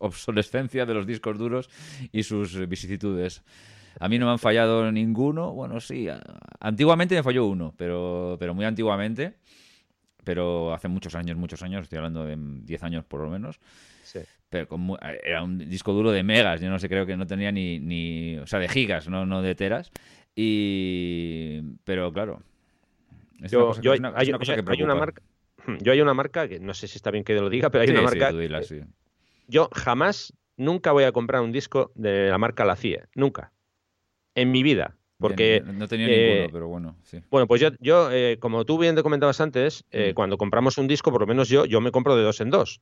[0.00, 1.70] obsolescencia de los discos duros
[2.12, 3.42] y sus vicisitudes.
[4.00, 5.52] A mí no me han fallado ninguno.
[5.52, 6.08] Bueno, sí,
[6.60, 9.38] antiguamente me falló uno, pero, pero muy antiguamente.
[10.28, 13.58] Pero hace muchos años, muchos años, estoy hablando de 10 años por lo menos.
[14.50, 14.68] Pero
[15.24, 18.36] era un disco duro de megas, yo no sé, creo que no tenía ni, ni
[18.36, 19.90] o sea, de gigas, no, no de teras.
[20.36, 22.42] Y, pero claro,
[23.38, 25.22] yo, hay, una marca,
[25.80, 27.88] yo hay una marca, que no sé si está bien que lo diga, pero hay
[27.88, 28.30] una marca...
[29.46, 33.54] Yo jamás, nunca voy a comprar un disco de la marca La CIE, nunca.
[34.34, 34.97] En mi vida.
[35.18, 37.20] Porque, no tenía ninguno, eh, pero bueno, sí.
[37.28, 40.86] Bueno, pues yo, yo eh, como tú bien te comentabas antes, eh, cuando compramos un
[40.86, 42.80] disco, por lo menos yo, yo me compro de dos en dos.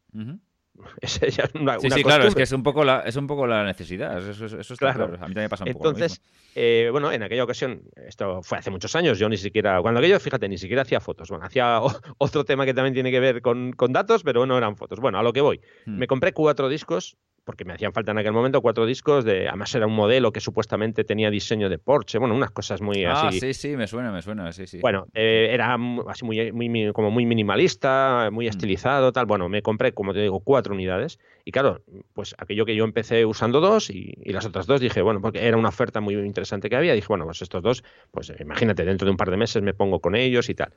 [1.01, 3.47] Es ya una, sí, sí, claro, es que es un poco la, es un poco
[3.47, 4.19] la necesidad.
[4.19, 5.05] Eso, eso, claro.
[5.05, 8.59] A mí también me pasa un Entonces, poco eh, bueno, en aquella ocasión, esto fue
[8.59, 11.31] hace muchos años, yo ni siquiera, cuando aquello, fíjate, ni siquiera hacía fotos.
[11.31, 11.81] Bueno, hacía
[12.19, 15.01] otro tema que también tiene que ver con, con datos, pero no eran fotos.
[15.01, 15.61] Bueno, a lo que voy.
[15.87, 15.99] Hmm.
[15.99, 17.17] Me compré cuatro discos
[17.47, 20.41] porque me hacían falta en aquel momento cuatro discos de además era un modelo que
[20.41, 23.39] supuestamente tenía diseño de Porsche bueno unas cosas muy ah, así.
[23.39, 24.81] sí sí me suena me suena sí sí.
[24.81, 25.79] Bueno eh, era
[26.09, 28.49] así muy, muy como muy minimalista muy mm.
[28.49, 29.27] estilizado tal.
[29.27, 31.83] Bueno me compré como te digo cuatro unidades y claro
[32.15, 35.57] pues aquello que yo empecé usando dos y, las otras dos dije bueno porque era
[35.57, 39.13] una oferta muy interesante que había dije bueno pues estos dos pues imagínate dentro de
[39.13, 40.73] un par de meses me pongo con ellos y tal.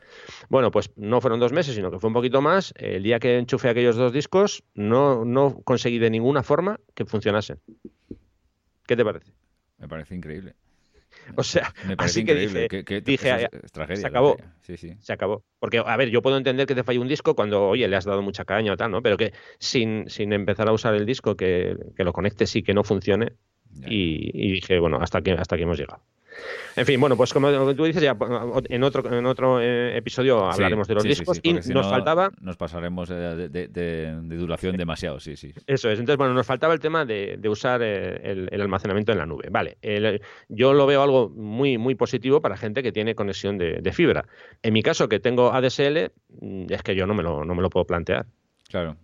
[0.50, 2.76] Bueno pues no fueron dos meses sino que fue un poquito más.
[2.78, 6.59] El día que enchufé aquellos dos discos no no conseguí de ninguna forma
[6.94, 7.60] que funcionasen.
[8.86, 9.34] ¿Qué te parece?
[9.78, 10.56] Me parece increíble.
[11.36, 13.50] O sea, así que dije,
[13.96, 14.38] se acabó.
[15.00, 15.44] Se acabó.
[15.60, 18.06] Porque, a ver, yo puedo entender que te falle un disco cuando, oye, le has
[18.06, 19.02] dado mucha caña o tal, ¿no?
[19.02, 22.84] Pero que sin, sin empezar a usar el disco, que, lo conectes y que no
[22.84, 23.34] funcione.
[23.86, 26.02] Y, y, dije, bueno, hasta aquí, hasta aquí hemos llegado.
[26.76, 28.16] En fin, bueno, pues como tú dices, ya
[28.70, 32.32] en otro, en otro eh, episodio hablaremos de los discos y nos faltaba...
[32.42, 35.54] Nos pasaremos de, duración demasiado, sí, sí.
[35.68, 36.00] Eso es.
[36.00, 39.50] Entonces, bueno, nos faltaba el tema de, usar eh, el, almacenamiento en la nube.
[39.50, 39.78] Vale,
[40.48, 44.26] yo lo veo algo muy, muy positivo para gente que tiene conexión de, fibra.
[44.62, 46.12] En mi caso, que tengo ADSL,
[46.42, 48.26] mm, es que yo no me lo, no me lo puedo plantear.
[48.70, 48.96] Claro.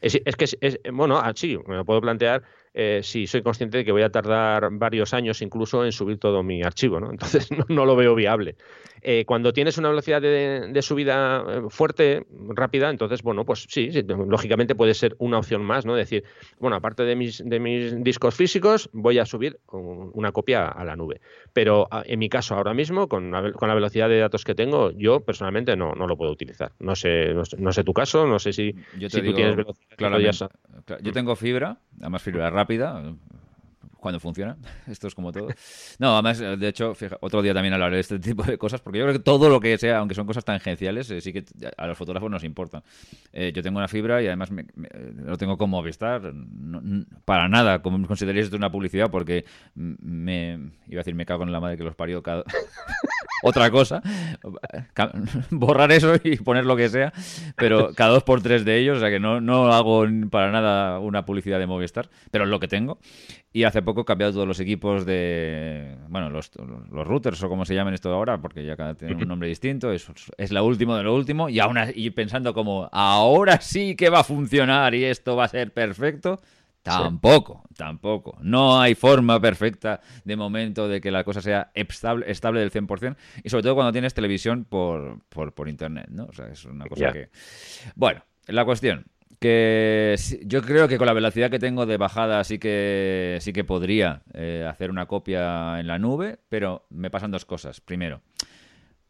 [0.00, 2.42] Es, es que, es, bueno, ah, sí, me lo puedo plantear
[2.76, 6.42] eh, si soy consciente de que voy a tardar varios años incluso en subir todo
[6.42, 7.10] mi archivo, ¿no?
[7.12, 8.56] Entonces no, lo veo viable.
[9.00, 13.90] Eh, cuando tienes una velocidad de, subida eh, fuerte, rápida, entonces, bueno, pues sí,
[14.26, 15.94] lógicamente puede ser una opción más, ¿no?
[15.94, 16.24] Decir,
[16.58, 20.96] bueno, aparte de mis, de mis discos físicos, voy a subir una copia a la
[20.96, 21.20] nube.
[21.52, 24.54] Pero ah, en mi caso, ahora mismo, con la, con la velocidad de datos que
[24.54, 26.72] tengo, yo personalmente no, no lo puedo utilizar.
[26.80, 30.50] No sé, no sé, tu caso, no sé si, yo si tú tienes velocidad.
[31.02, 33.14] yo tengo fibra, además fibra rápida rápida,
[34.04, 34.58] cuando funciona.
[34.86, 35.48] Esto es como todo.
[35.98, 39.06] No, además, de hecho, otro día también hablaré de este tipo de cosas, porque yo
[39.06, 41.42] creo que todo lo que sea, aunque son cosas tangenciales, eh, sí que
[41.78, 42.82] a los fotógrafos nos importa.
[43.32, 46.34] Eh, yo tengo una fibra y además lo tengo como Movistar.
[47.24, 50.52] para nada como consideraría esto una publicidad, porque me
[50.86, 52.44] iba a decir, me cago en la madre que los parió cada...
[53.44, 54.02] otra cosa,
[55.50, 57.12] borrar eso y poner lo que sea,
[57.56, 60.98] pero cada dos por tres de ellos, o sea que no, no hago para nada
[60.98, 62.98] una publicidad de Movistar, pero es lo que tengo.
[63.52, 66.50] Y hace poco cambiado todos los equipos de, bueno, los,
[66.90, 69.92] los routers o como se llaman esto ahora, porque ya cada tiene un nombre distinto,
[69.92, 74.10] es, es la última de lo último, y, aún, y pensando como, ahora sí que
[74.10, 76.40] va a funcionar y esto va a ser perfecto,
[76.84, 78.36] Tampoco, tampoco.
[78.42, 83.16] No hay forma perfecta de momento de que la cosa sea estable, estable del 100%.
[83.42, 86.26] Y sobre todo cuando tienes televisión por, por, internet, ¿no?
[86.26, 87.30] O sea, es una cosa que...
[87.94, 89.06] Bueno, la cuestión
[89.40, 93.64] que yo creo que con la velocidad que tengo de bajada sí que sí que
[93.64, 97.80] podría eh, hacer una copia en la nube, pero me pasan dos cosas.
[97.80, 98.20] Primero,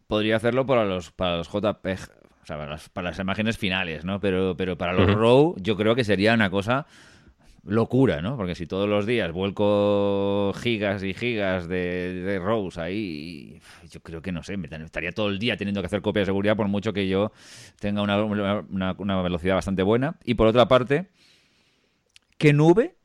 [0.06, 2.00] podría hacerlo para los para los JPEG,
[2.42, 2.56] o sea,
[2.92, 4.20] para las, imágenes finales, ¿no?
[4.20, 6.86] Pero pero para los RAW yo creo que sería una cosa
[7.66, 8.36] locura, ¿no?
[8.36, 13.60] Porque si todos los días vuelco gigas y gigas de, de rows ahí,
[13.90, 16.26] yo creo que no sé, me estaría todo el día teniendo que hacer copia de
[16.26, 17.32] seguridad por mucho que yo
[17.80, 20.16] tenga una, una velocidad bastante buena.
[20.24, 21.08] Y por otra parte,
[22.38, 22.96] ¿qué nube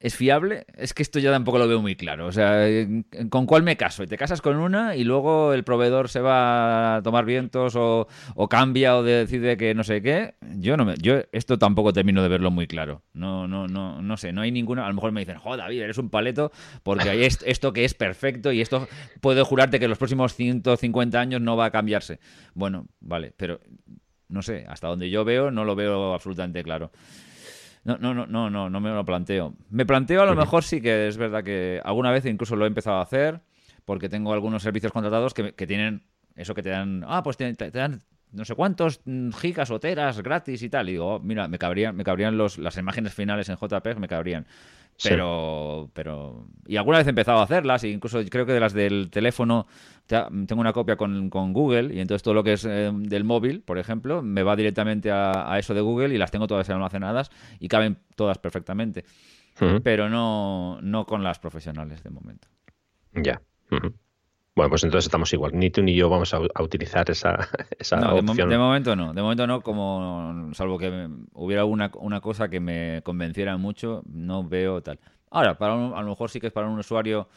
[0.00, 0.64] ¿Es fiable?
[0.76, 2.26] Es que esto ya tampoco lo veo muy claro.
[2.26, 2.68] O sea,
[3.30, 4.06] ¿con cuál me caso?
[4.06, 8.06] Te casas con una y luego el proveedor se va a tomar vientos o,
[8.48, 10.34] cambia o decide que no sé qué.
[10.56, 13.02] Yo no me, yo esto tampoco termino de verlo muy claro.
[13.12, 14.32] No, no, no, no sé.
[14.32, 14.84] No hay ninguna.
[14.84, 16.52] A lo mejor me dicen, joder, David, eres un paleto
[16.84, 18.86] porque hay esto que es perfecto y esto
[19.20, 22.20] puedo jurarte que en los próximos 150 años no va a cambiarse.
[22.54, 23.58] Bueno, vale, pero
[24.28, 24.64] no sé.
[24.68, 26.92] Hasta donde yo veo, no lo veo absolutamente claro.
[27.84, 29.54] No, no, no, no, no, no me lo planteo.
[29.70, 32.68] Me planteo a lo mejor sí que es verdad que alguna vez incluso lo he
[32.68, 33.40] empezado a hacer
[33.84, 36.02] porque tengo algunos servicios contratados que, tienen
[36.36, 38.02] eso que te dan, ah, pues te, dan
[38.32, 39.00] no sé cuántos
[39.38, 40.88] gigas o teras gratis y tal.
[40.88, 44.08] Y digo, oh, mira, me cabrían, me cabrían los, las imágenes finales en JPEG, me
[44.08, 44.46] cabrían.
[45.02, 46.48] Pero, pero.
[46.66, 49.66] Y alguna vez he empezado a hacerlas, e incluso creo que de las del teléfono
[50.06, 53.78] tengo una copia con, Google, y entonces todo lo que es eh, del móvil, por
[53.78, 57.30] ejemplo, me va directamente a, eso de Google y las tengo todas almacenadas
[57.60, 59.04] y caben todas perfectamente.
[59.82, 62.46] Pero no, no con las profesionales de momento.
[63.12, 63.42] Ya.
[64.58, 65.52] Bueno, pues entonces estamos igual.
[65.54, 67.48] Ni tú ni yo vamos a, utilizar esa,
[67.78, 68.48] esa opción.
[68.48, 69.14] De, momento no.
[69.14, 74.42] De momento no, como salvo que hubiera una, una cosa que me convenciera mucho, no
[74.42, 74.98] veo tal.
[75.30, 77.28] Ahora, para a lo mejor sí que es para un usuario,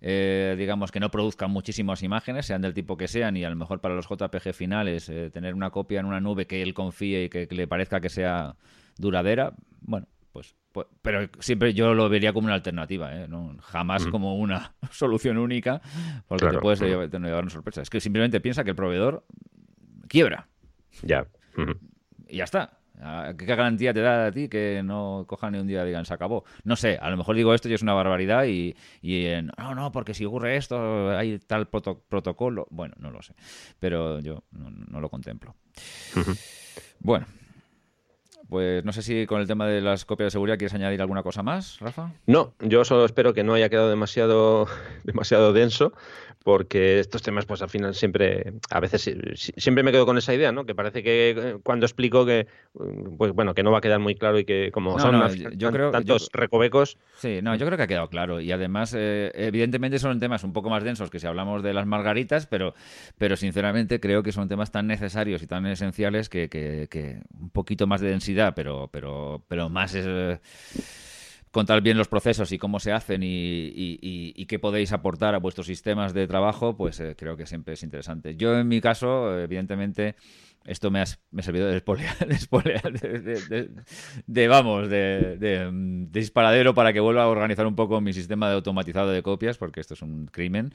[0.00, 3.54] eh, digamos, que no produzca muchísimas imágenes, sean del tipo que sean, y a lo
[3.54, 7.22] mejor para los JPG finales, eh, tener una copia en una nube que él confíe
[7.22, 8.56] y que, le parezca que sea
[8.98, 10.08] duradera, bueno,
[10.74, 13.28] pues, pero siempre yo lo vería como una alternativa, ¿eh?
[13.28, 13.56] ¿no?
[13.60, 15.80] jamás como una solución única,
[16.26, 17.80] porque te puedes llevar, una sorpresa.
[17.80, 19.24] Es que simplemente piensa que el proveedor
[20.08, 20.48] quiebra.
[21.02, 21.28] Ya.
[22.26, 22.80] Y ya está.
[23.38, 26.14] ¿Qué garantía te da a ti que no cojan ni un día y digan se
[26.14, 26.44] acabó?
[26.64, 28.74] No sé, a lo mejor digo esto y es una barbaridad y,
[29.56, 32.66] no, no, porque si ocurre esto hay tal protocolo.
[32.70, 33.34] Bueno, no lo sé,
[33.78, 35.54] pero yo no, lo contemplo.
[36.98, 37.26] Bueno,
[38.54, 41.24] pues no sé si con el tema de las copias de seguridad quieres añadir alguna
[41.24, 42.12] cosa más, Rafa.
[42.28, 44.68] No, yo solo espero que no haya quedado demasiado,
[45.02, 45.92] demasiado denso,
[46.44, 49.10] porque estos temas, pues al final siempre, a veces
[49.56, 50.66] siempre me quedo con esa idea, ¿no?
[50.66, 53.98] Que parece que eh, cuando explico que, mm, pues bueno, que no va a quedar
[53.98, 56.98] muy claro y que como son yo creo, tantos recovecos.
[57.16, 60.52] Sí, no, yo creo que ha quedado claro y además, eh, evidentemente son temas un
[60.52, 62.74] poco más densos que si hablamos de las margaritas, pero,
[63.16, 67.86] pero sinceramente creo que son temas tan necesarios y tan esenciales que, que, un poquito
[67.86, 70.38] más de densidad, pero, pero, pero más es eh,
[71.54, 76.12] contar bien los procesos y cómo se hacen y, qué podéis aportar a vuestros sistemas
[76.12, 78.34] de trabajo, pues eh, creo que siempre es interesante.
[78.34, 80.16] Yo, en mi caso, evidentemente,
[80.64, 83.70] esto me ha, servido de, de,
[84.26, 85.70] de, vamos, de,
[86.10, 89.78] disparadero para que vuelva a organizar un poco mi sistema de automatizado de copias, porque
[89.80, 90.74] esto es un crimen.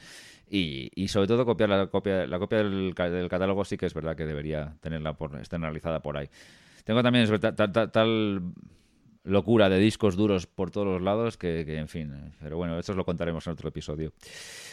[0.49, 4.25] Y, sobre todo copiar la copia, la copia del, catálogo sí que es verdad que
[4.25, 6.29] debería tenerla por, externalizada por ahí.
[6.85, 7.27] Tengo también
[7.91, 8.41] tal
[9.23, 13.05] locura de discos duros por todos los lados que, en fin, pero bueno, esto lo
[13.05, 14.13] contaremos en otro episodio.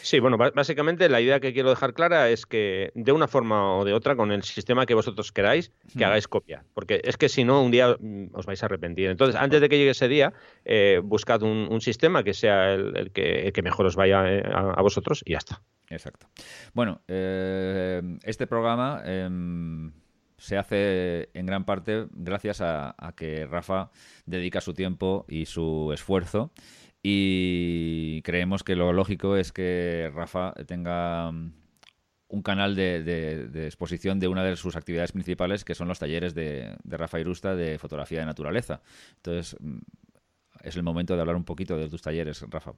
[0.01, 3.85] Sí, bueno, básicamente la idea que quiero dejar clara es que de una forma o
[3.85, 6.07] de otra, con el sistema que vosotros queráis, que hmm.
[6.07, 9.09] hagáis copia, porque es que si no, un día mm, os vais a arrepentir.
[9.09, 10.33] Entonces, antes de que llegue ese día,
[10.65, 15.33] eh, buscad un, sistema que sea el, que, mejor os vaya eh, a, vosotros y
[15.33, 15.61] ya está.
[15.89, 16.27] Exacto.
[16.73, 19.91] Bueno, eh, este programa em,
[20.37, 23.91] se hace en gran parte gracias a, que Rafa
[24.25, 26.51] dedica su tiempo y su esfuerzo
[27.01, 31.53] y creemos que lo lógico es que Rafa tenga mm,
[32.29, 36.75] un canal de, exposición de una de sus actividades principales, que son los talleres de,
[36.83, 38.81] de Rafa Irusta de fotografía de naturaleza.
[39.15, 39.77] Entonces, mm,
[40.63, 42.73] es el momento de hablar un poquito de tus talleres, Rafa.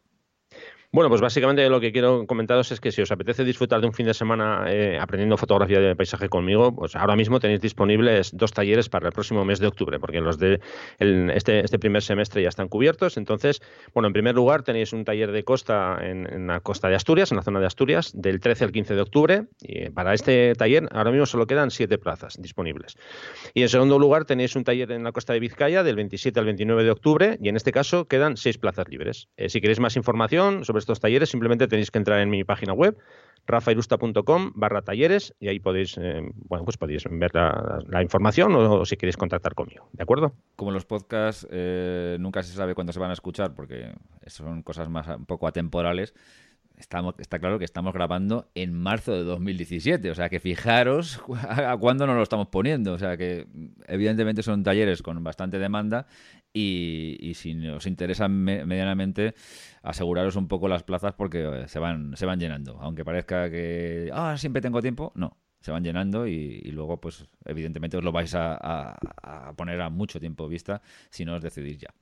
[0.92, 3.94] Bueno, pues básicamente lo que quiero comentaros es que si os apetece disfrutar de un
[3.94, 8.54] fin de semana eh, aprendiendo fotografía de paisaje conmigo, pues ahora mismo tenéis disponibles dos
[8.54, 10.60] talleres para el próximo mes de octubre, porque los de
[10.98, 13.18] este, este, primer semestre ya están cubiertos.
[13.18, 13.62] Entonces,
[13.94, 17.38] bueno, en primer lugar tenéis un taller de costa en, la costa de Asturias, en
[17.38, 19.44] la zona de Asturias, del 13 al 15 de octubre.
[19.62, 22.98] Y para este taller ahora mismo solo quedan siete plazas disponibles.
[23.54, 26.48] Y en segundo lugar tenéis un taller en la costa de Vizcaya del 27 al
[26.48, 29.28] 29 de octubre, y en este caso quedan seis plazas libres.
[29.38, 32.74] Eh, si queréis más información sobre estos talleres, simplemente tenéis que entrar en mi página
[32.74, 32.98] web,
[33.46, 38.98] rafairusta.com barra talleres y ahí podéis, eh, bueno, pues podéis ver la, información o, si
[38.98, 40.34] queréis contactar conmigo, ¿de acuerdo?
[40.56, 43.92] Como los podcasts eh, nunca se sabe cuándo se van a escuchar porque
[44.28, 46.14] son cosas más un poco atemporales,
[46.80, 51.76] Estamos, está claro que estamos grabando en marzo de 2017, o sea que fijaros a,
[51.76, 53.48] cuándo nos lo estamos poniendo, o sea que
[53.86, 56.08] evidentemente son talleres con bastante demanda
[56.54, 59.36] y, si os interesa medianamente
[59.84, 64.10] aseguraros un poco las plazas porque eh, se van, se van llenando, aunque parezca que
[64.14, 68.34] ah, siempre tengo tiempo, no, se van llenando y, luego pues evidentemente os lo vais
[68.36, 71.94] a, a, poner a mucho tiempo vista si no os decidís ya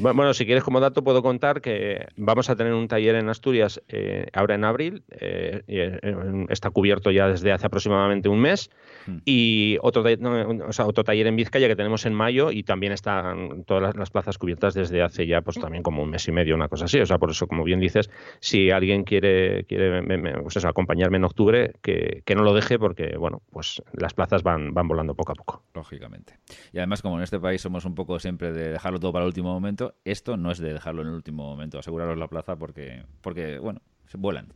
[0.00, 3.80] bueno, si quieres como dato puedo contar que vamos a tener un taller en Asturias
[3.88, 8.70] eh, ahora en abril, eh, eh, está cubierto ya desde hace aproximadamente un mes,
[9.06, 9.18] hmm.
[9.24, 14.10] y otro, otro taller en Vizcaya que tenemos en mayo y también están todas las,
[14.10, 16.98] plazas cubiertas desde hace ya pues también como un mes y medio, una cosa así.
[16.98, 18.10] O sea, por eso, como bien dices,
[18.40, 20.02] si alguien quiere, quiere
[20.42, 24.88] pues acompañarme en octubre, que, no lo deje porque, bueno, pues las plazas van, van
[24.88, 25.62] volando poco a poco.
[25.74, 26.40] Lógicamente.
[26.72, 29.28] Y además, como en este país somos un poco siempre de dejarlo todo para el
[29.28, 33.04] último momento, esto no es de dejarlo en el último momento, aseguraros la plaza porque,
[33.20, 33.80] porque bueno,
[34.16, 34.48] vuelan.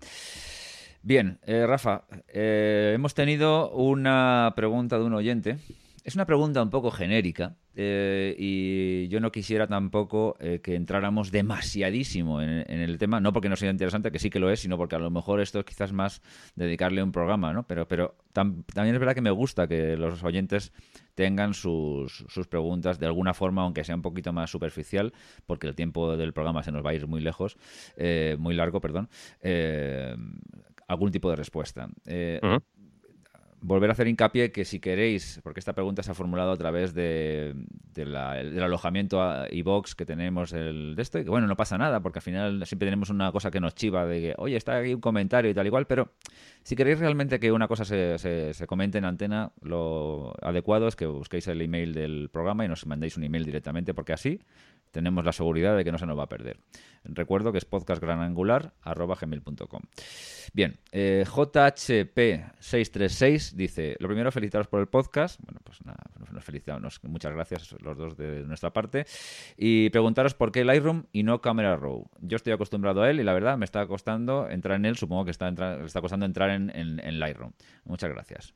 [1.02, 5.58] Bien, eh, Rafa, eh, hemos tenido una pregunta de un oyente.
[6.04, 12.42] Es una pregunta un poco genérica eh, y yo no quisiera tampoco que entráramos demasiadísimo
[12.42, 14.96] en, el tema, no porque no sea interesante, que sí que lo es, sino porque
[14.96, 16.22] a lo mejor esto es quizás más
[16.56, 17.66] dedicarle un programa, ¿no?
[17.66, 20.72] Pero, pero también es verdad que me gusta que los oyentes
[21.14, 25.12] tengan sus, sus, preguntas de alguna forma, aunque sea un poquito más superficial,
[25.46, 27.56] porque el tiempo del programa se nos va a ir muy lejos,
[27.96, 29.08] eh, muy largo, perdón,
[29.40, 30.14] eh,
[30.88, 31.88] algún tipo de respuesta.
[32.06, 32.40] Eh,
[33.62, 36.94] volver a hacer hincapié que si queréis, porque esta pregunta se ha formulado a través
[36.94, 37.54] de,
[37.94, 42.18] del alojamiento iBox que tenemos el de esto, y que bueno, no pasa nada, porque
[42.18, 45.00] al final siempre tenemos una cosa que nos chiva de que, oye, está aquí un
[45.00, 46.10] comentario y tal igual, pero
[46.64, 50.96] si queréis realmente que una cosa se, se, se comente en antena, lo adecuado es
[50.96, 54.40] que busquéis el email del programa y nos mandéis un email directamente, porque así
[54.92, 56.58] tenemos la seguridad de que no se nos va a perder.
[57.04, 59.82] Recuerdo que es podcastgranangular.gmail.com
[60.52, 65.40] Bien, eh, JHP636 dice, lo primero, felicitaros por el podcast.
[65.42, 65.98] Bueno, pues nada,
[66.30, 67.02] nos felicitamos.
[67.02, 69.04] Muchas gracias los dos de nuestra parte.
[69.56, 72.08] Y preguntaros por qué Lightroom y no Camera Raw.
[72.20, 74.96] Yo estoy acostumbrado a él y la verdad me está costando entrar en él.
[74.96, 75.48] Supongo que está,
[75.84, 77.50] está costando entrar en, en Lightroom.
[77.84, 78.54] Muchas gracias.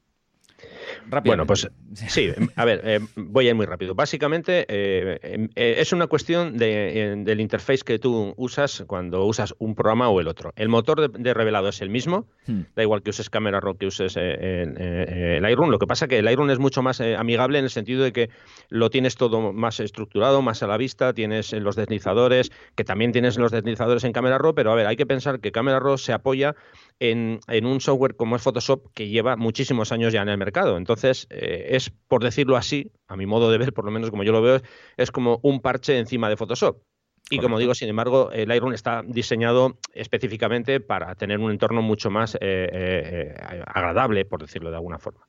[1.25, 3.95] Bueno, pues sí, a ver, eh, voy a ir muy rápido.
[3.95, 9.75] Básicamente eh, em, eh, es una cuestión del interface que tú usas cuando usas un
[9.75, 10.53] programa o el otro.
[10.57, 12.61] El motor de, revelado es el mismo, hmm.
[12.75, 15.71] da igual que uses Camera Raw que uses el Lightroom.
[15.71, 18.13] Lo que pasa es que el Lightroom es mucho más amigable en el sentido de
[18.13, 18.31] que
[18.69, 23.37] lo tienes todo más estructurado, más a la vista, tienes los deslizadores, que también tienes
[23.39, 26.13] los deslizadores en Camera Raw, pero a ver, hay que pensar que Camera Raw se
[26.13, 26.55] apoya
[27.01, 30.77] en, un software como es Photoshop que lleva muchísimos años ya en el mercado.
[30.87, 34.23] Entonces, eh, es, por decirlo así, a mi modo de ver, por lo menos como
[34.23, 34.61] yo lo veo,
[34.97, 36.81] es como un parche encima de Photoshop.
[37.29, 42.09] Y como digo, sin embargo, el Lightroom está diseñado específicamente para tener un entorno mucho
[42.09, 43.35] más eh, eh,
[43.67, 45.27] agradable, por decirlo de alguna forma.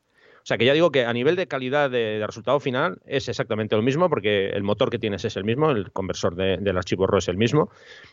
[0.47, 3.75] O sea que ya digo que a nivel de calidad de, resultado final es exactamente
[3.75, 7.17] lo mismo porque el motor que tienes es el mismo, el conversor del archivo RAW
[7.17, 7.69] es el mismo,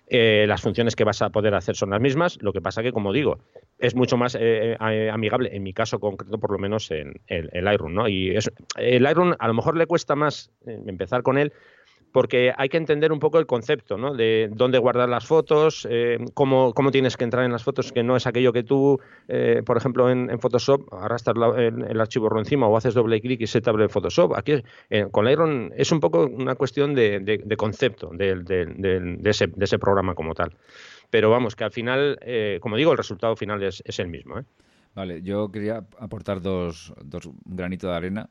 [0.09, 2.91] eh, las funciones que vas a poder hacer son las mismas, lo que pasa que,
[2.91, 3.39] como digo,
[3.79, 7.51] es mucho más eh, eh, amigable, en mi caso concreto, por lo menos en el,
[7.53, 8.09] el ¿no?
[8.09, 8.37] Y
[8.79, 11.53] el Lightroom a lo mejor le cuesta más empezar con él
[12.15, 14.15] porque hay que entender un poco el concepto, ¿no?
[14.15, 18.15] De dónde guardar las fotos, eh, cómo, tienes que entrar en las fotos, que no
[18.15, 22.77] es aquello que tú, eh, por ejemplo, en, Photoshop arrastras el, archivo RAW encima o
[22.77, 24.37] haces doble clic y se te abre Photoshop.
[24.37, 30.35] Aquí eh, con Lightroom es un poco una cuestión de, concepto de, ese, programa como
[30.35, 30.57] tal.
[31.11, 32.21] Pero vamos, que al final,
[32.61, 34.37] como digo, el resultado final es, el mismo.
[34.95, 38.31] Vale, yo quería aportar dos, dos granitos de arena.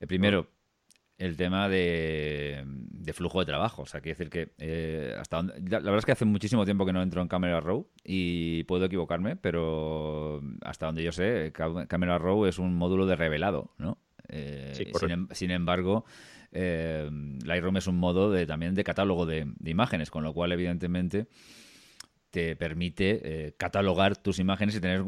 [0.00, 0.48] El primero,
[1.20, 2.64] el tema de,
[3.12, 3.82] flujo de trabajo.
[3.82, 6.94] O sea, quiere decir que eh, hasta la, verdad es que hace muchísimo tiempo que
[6.94, 12.46] no entro en Camera Raw y puedo equivocarme, pero hasta donde yo sé, Camera Raw
[12.46, 13.98] es un módulo de revelado, ¿no?
[14.28, 16.06] Eh, em, sin, embargo,
[16.52, 17.10] eh,
[17.44, 21.26] Lightroom es un modo de, también de catálogo de, de imágenes, con lo cual, evidentemente,
[22.30, 25.04] te permite eh, catalogar tus imágenes y tener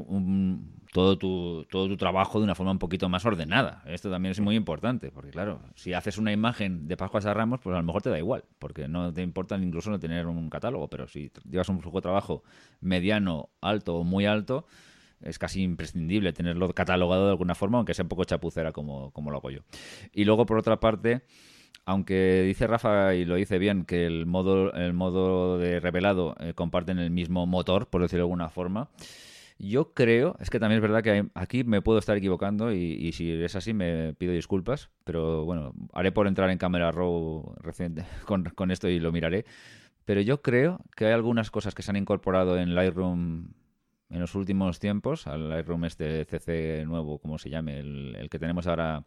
[0.92, 3.82] todo, tu, todo tu trabajo de una forma un poquito más ordenada.
[3.86, 7.60] Esto también es muy importante, porque claro, si haces una imagen de Pascuas a Ramos,
[7.60, 10.50] pues a lo mejor te da igual, porque no te importa incluso no tener un
[10.50, 12.42] catálogo, pero si llevas un flujo de trabajo
[12.80, 14.66] mediano, alto o muy alto,
[15.20, 19.30] es casi imprescindible tenerlo catalogado de alguna forma, aunque sea un poco chapucera como, como
[19.30, 19.60] lo hago yo.
[20.12, 21.22] Y luego, por otra parte,
[21.84, 26.54] aunque dice Rafa y lo dice bien que el modo, el modo de revelado eh,
[26.54, 28.88] comparten el mismo motor, por decirlo de alguna forma.
[29.58, 33.30] Yo creo, es que también es verdad que aquí me puedo estar equivocando y, si
[33.30, 38.70] es así me pido disculpas, pero bueno, haré por entrar en cámara Raw reciente con,
[38.70, 39.44] esto y lo miraré.
[40.04, 43.52] Pero yo creo que hay algunas cosas que se han incorporado en Lightroom
[44.10, 48.66] en los últimos tiempos, al Lightroom este CC nuevo, como se llame, el que tenemos
[48.66, 49.04] ahora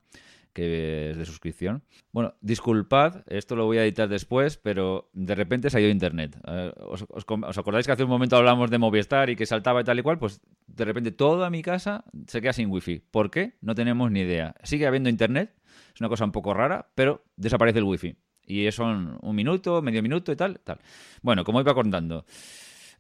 [0.56, 1.84] que es de suscripción.
[2.14, 6.38] Bueno, disculpad, esto lo voy a editar después, pero de repente ido internet.
[6.48, 10.00] Eh, ¿Os, acordáis que hace un momento hablamos de Movistar y que saltaba y tal
[10.00, 10.18] y cual?
[10.18, 13.00] Pues de repente toda mi casa se queda sin wifi.
[13.00, 13.58] ¿Por qué?
[13.60, 14.56] No tenemos ni idea.
[14.64, 15.54] Sigue habiendo internet,
[15.94, 18.16] es una cosa un poco rara, pero desaparece el wifi.
[18.48, 20.80] Y son un minuto, medio minuto y tal, tal.
[21.22, 22.26] Bueno, como iba contando.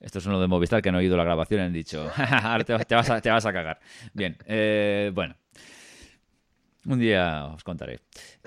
[0.02, 2.12] Estos son los de Movistar que han oído la grabación y han dicho,
[2.66, 3.80] te, vas a, te, vas a, cagar.
[4.14, 5.36] Bien, eh, bueno,
[6.86, 8.00] un día os contaré.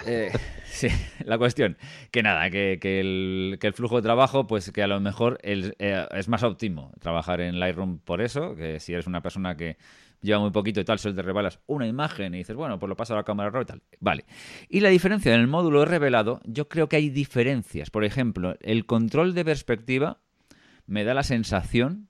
[0.07, 0.31] Eh,
[0.65, 0.89] sí,
[1.25, 1.77] la cuestión,
[2.11, 6.43] que nada, que, el, flujo de trabajo, pues que a lo mejor eh, es más
[6.43, 9.77] óptimo trabajar en Lightroom por eso, que si eres una persona que
[10.21, 12.97] lleva muy poquito y tal, solo te revelas una imagen y dices, bueno, pues lo
[12.97, 13.83] paso a la cámara RAW y tal.
[14.01, 14.25] Vale.
[14.69, 17.91] Y la diferencia en el módulo revelado, yo creo que hay diferencias.
[17.91, 20.21] Por ejemplo, el control de perspectiva
[20.87, 22.08] me da la sensación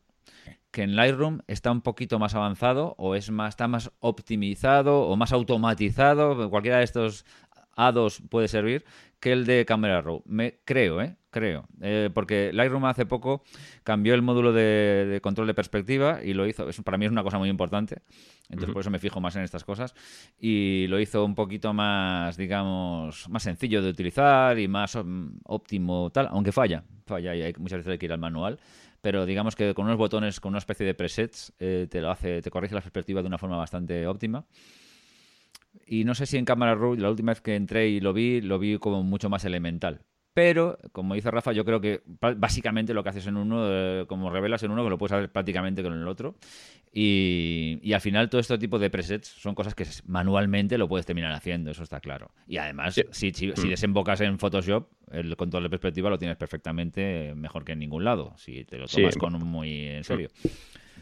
[0.70, 5.16] que en Lightroom está un poquito más avanzado o es más, está más optimizado o
[5.16, 7.24] más automatizado, cualquiera de estos
[7.76, 8.84] A2 puede servir,
[9.20, 10.22] que el de Camera Raw.
[10.26, 11.16] Me, creo, ¿eh?
[11.30, 11.66] Creo.
[11.80, 13.44] Eh, porque Lightroom hace poco
[13.84, 16.68] cambió el módulo de, control de perspectiva y lo hizo.
[16.68, 18.02] Eso para mí es una cosa muy importante.
[18.48, 19.94] Entonces, por eso me fijo más en estas cosas.
[20.38, 26.10] Y lo hizo un poquito más, digamos, más sencillo de utilizar y más mm, óptimo,
[26.10, 26.28] tal.
[26.30, 26.82] Aunque falla.
[27.06, 28.58] Falla y hay, muchas veces hay que ir al manual
[29.00, 32.42] pero digamos que con unos botones, con una especie de presets, eh, te lo hace,
[32.42, 34.44] te corrige la perspectiva de una forma bastante óptima.
[35.86, 38.40] Y no sé si en Cámara Raw, la última vez que entré y lo vi,
[38.40, 40.02] lo vi como mucho más elemental.
[40.38, 42.00] Pero, como dice Rafa, yo creo que
[42.36, 45.32] básicamente lo que haces en uno, eh, como revelas en uno, que lo puedes hacer
[45.32, 46.36] prácticamente con el otro.
[46.92, 51.32] Y, al final todo este tipo de presets son cosas que manualmente lo puedes terminar
[51.32, 52.30] haciendo, eso está claro.
[52.46, 53.68] Y además, si, si, mm.
[53.68, 58.34] desembocas en Photoshop, el control de perspectiva lo tienes perfectamente mejor que en ningún lado,
[58.36, 60.28] si te lo tomas con muy en serio.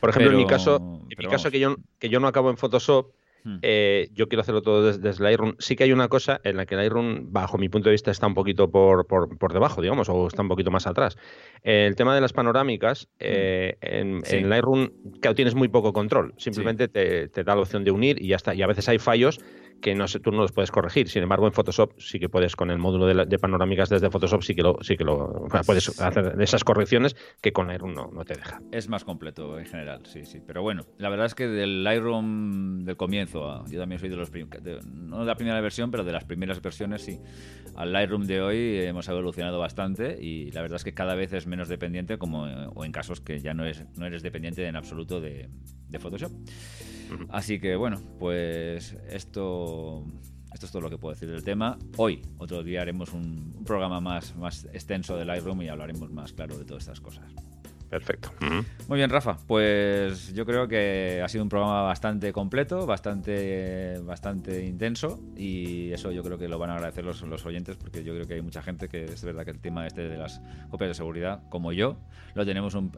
[0.01, 0.77] Por ejemplo, en mi caso,
[1.11, 3.13] en mi caso que, yo, que yo no acabo en Photoshop,
[3.47, 3.59] Hmm.
[3.63, 5.55] Eh, yo quiero hacerlo todo desde, Lightroom.
[5.61, 8.27] Sí que hay una cosa en la que Lightroom, bajo mi punto de vista, está
[8.27, 11.17] un poquito por, por, debajo, digamos, o está un poquito más atrás.
[11.63, 13.15] El tema de las panorámicas, hmm.
[13.21, 14.91] eh, en, Lightroom,
[15.21, 16.35] claro, tienes muy poco control.
[16.39, 18.53] Simplemente te, te, da la opción de unir y ya está.
[18.53, 19.39] Y a veces hay fallos
[19.81, 21.09] que no tú no los puedes corregir.
[21.09, 24.55] Sin embargo, en Photoshop sí que puedes, con el módulo de, panorámicas desde Photoshop, sí
[24.55, 28.35] que lo, sí que lo puedes hacer esas correcciones que con Lightroom no, no, te
[28.35, 28.61] deja.
[28.73, 30.41] Es más completo en general, sí, sí.
[30.47, 34.31] Pero bueno, la verdad es que del Lightroom del comienzo, yo también soy de los
[34.85, 37.21] no de la primera versión, pero de las primeras versiones, sí.
[37.75, 41.47] Al Lightroom de hoy hemos evolucionado bastante y la verdad es que cada vez es
[41.47, 45.21] menos dependiente, como o en casos que ya no, es, no eres dependiente en absoluto
[45.21, 45.49] de,
[45.89, 46.33] de Photoshop.
[47.31, 50.05] Así que bueno, pues esto,
[50.53, 51.79] esto es todo lo que puedo decir del tema.
[51.97, 56.57] Hoy, otro día, haremos un, programa más, más extenso de Lightroom y hablaremos más claro
[56.57, 57.25] de todas estas cosas.
[57.97, 58.31] Perfecto.
[58.89, 59.39] Muy bien, Rafa.
[59.47, 66.13] Pues yo creo que ha sido un programa bastante completo, bastante, bastante intenso y eso
[66.13, 68.43] yo creo que lo van a agradecer los, los oyentes porque yo creo que hay
[68.43, 71.73] mucha gente que es verdad que el tema este de las copias de seguridad, como
[71.73, 71.97] yo,
[72.35, 72.91] lo tenemos un,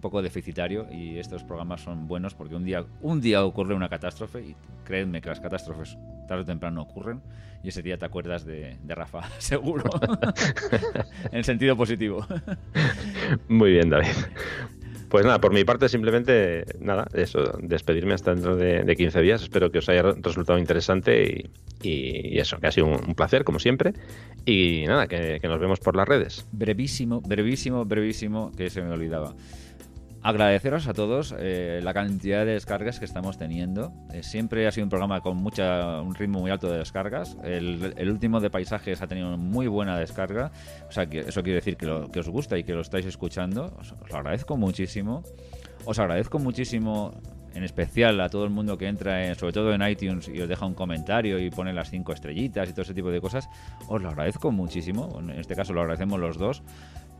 [0.00, 4.40] poco deficitario y estos programas son buenos porque un día, un día ocurre una catástrofe
[4.40, 7.20] y créanme que las catástrofes tarde o temprano ocurren
[7.62, 9.84] y ese día te acuerdas de, Rafa, seguro.
[11.30, 12.26] en el sentido positivo.
[13.48, 14.08] Muy bien, David.
[15.08, 19.42] Pues nada, por mi parte simplemente, nada, eso, despedirme hasta dentro de, 15 días.
[19.42, 21.50] Espero que os haya resultado interesante
[21.82, 23.92] y, eso, que ha sido un, placer, como siempre.
[24.46, 26.46] Y nada, que, que nos vemos por las redes.
[26.52, 29.34] Brevísimo, brevísimo, brevísimo, que se me olvidaba.
[30.22, 33.94] Agradeceros a todos eh, la cantidad de descargas que estamos teniendo.
[34.12, 37.38] Eh, siempre ha sido un programa con mucha, un ritmo muy alto de descargas.
[37.42, 40.52] El, último de paisajes ha tenido muy buena descarga.
[40.86, 43.74] O sea, eso quiere decir que, os gusta y que lo estáis escuchando.
[43.80, 45.22] Os, lo agradezco muchísimo.
[45.86, 47.14] Os agradezco muchísimo
[47.54, 50.66] en especial a todo el mundo que entra, sobre todo en iTunes, y os deja
[50.66, 53.48] un comentario y pone las cinco estrellitas y todo ese tipo de cosas,
[53.88, 55.18] os lo agradezco muchísimo.
[55.18, 56.62] En este caso lo agradecemos los dos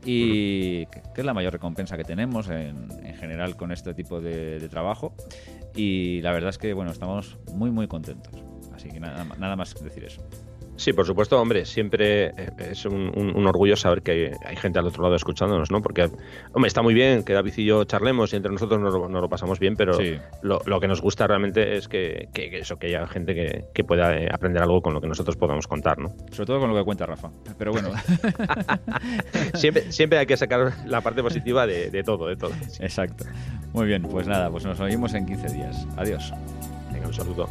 [0.05, 5.14] y que es la mayor recompensa que tenemos en, general con este tipo de, trabajo.
[5.74, 8.43] Y la verdad es que bueno, estamos muy muy contentos.
[8.74, 10.22] Así que nada, nada más decir eso.
[10.81, 15.02] Sí, por supuesto, hombre, siempre eh, es un, orgullo saber que hay, gente al otro
[15.02, 15.82] lado escuchándonos, ¿no?
[15.82, 16.05] Porque,
[16.55, 19.59] hombre, está muy bien que David y yo charlemos y entre nosotros nos, lo pasamos
[19.59, 19.98] bien, pero
[20.40, 23.35] lo, que nos gusta realmente es que, eso, que haya gente
[23.74, 26.15] que, pueda eh, aprender algo con lo que nosotros podamos contar, ¿no?
[26.32, 27.28] Sobre todo con lo que cuenta Rafa,
[27.59, 27.90] pero bueno.
[29.55, 32.52] siempre, siempre hay que sacar la parte positiva de, todo, de todo.
[32.81, 33.27] Exacto.
[33.74, 35.86] Muy bien, pues nada, pues nos oímos en 15 días.
[35.98, 36.32] Adiós.
[36.90, 37.51] Venga, un saludo.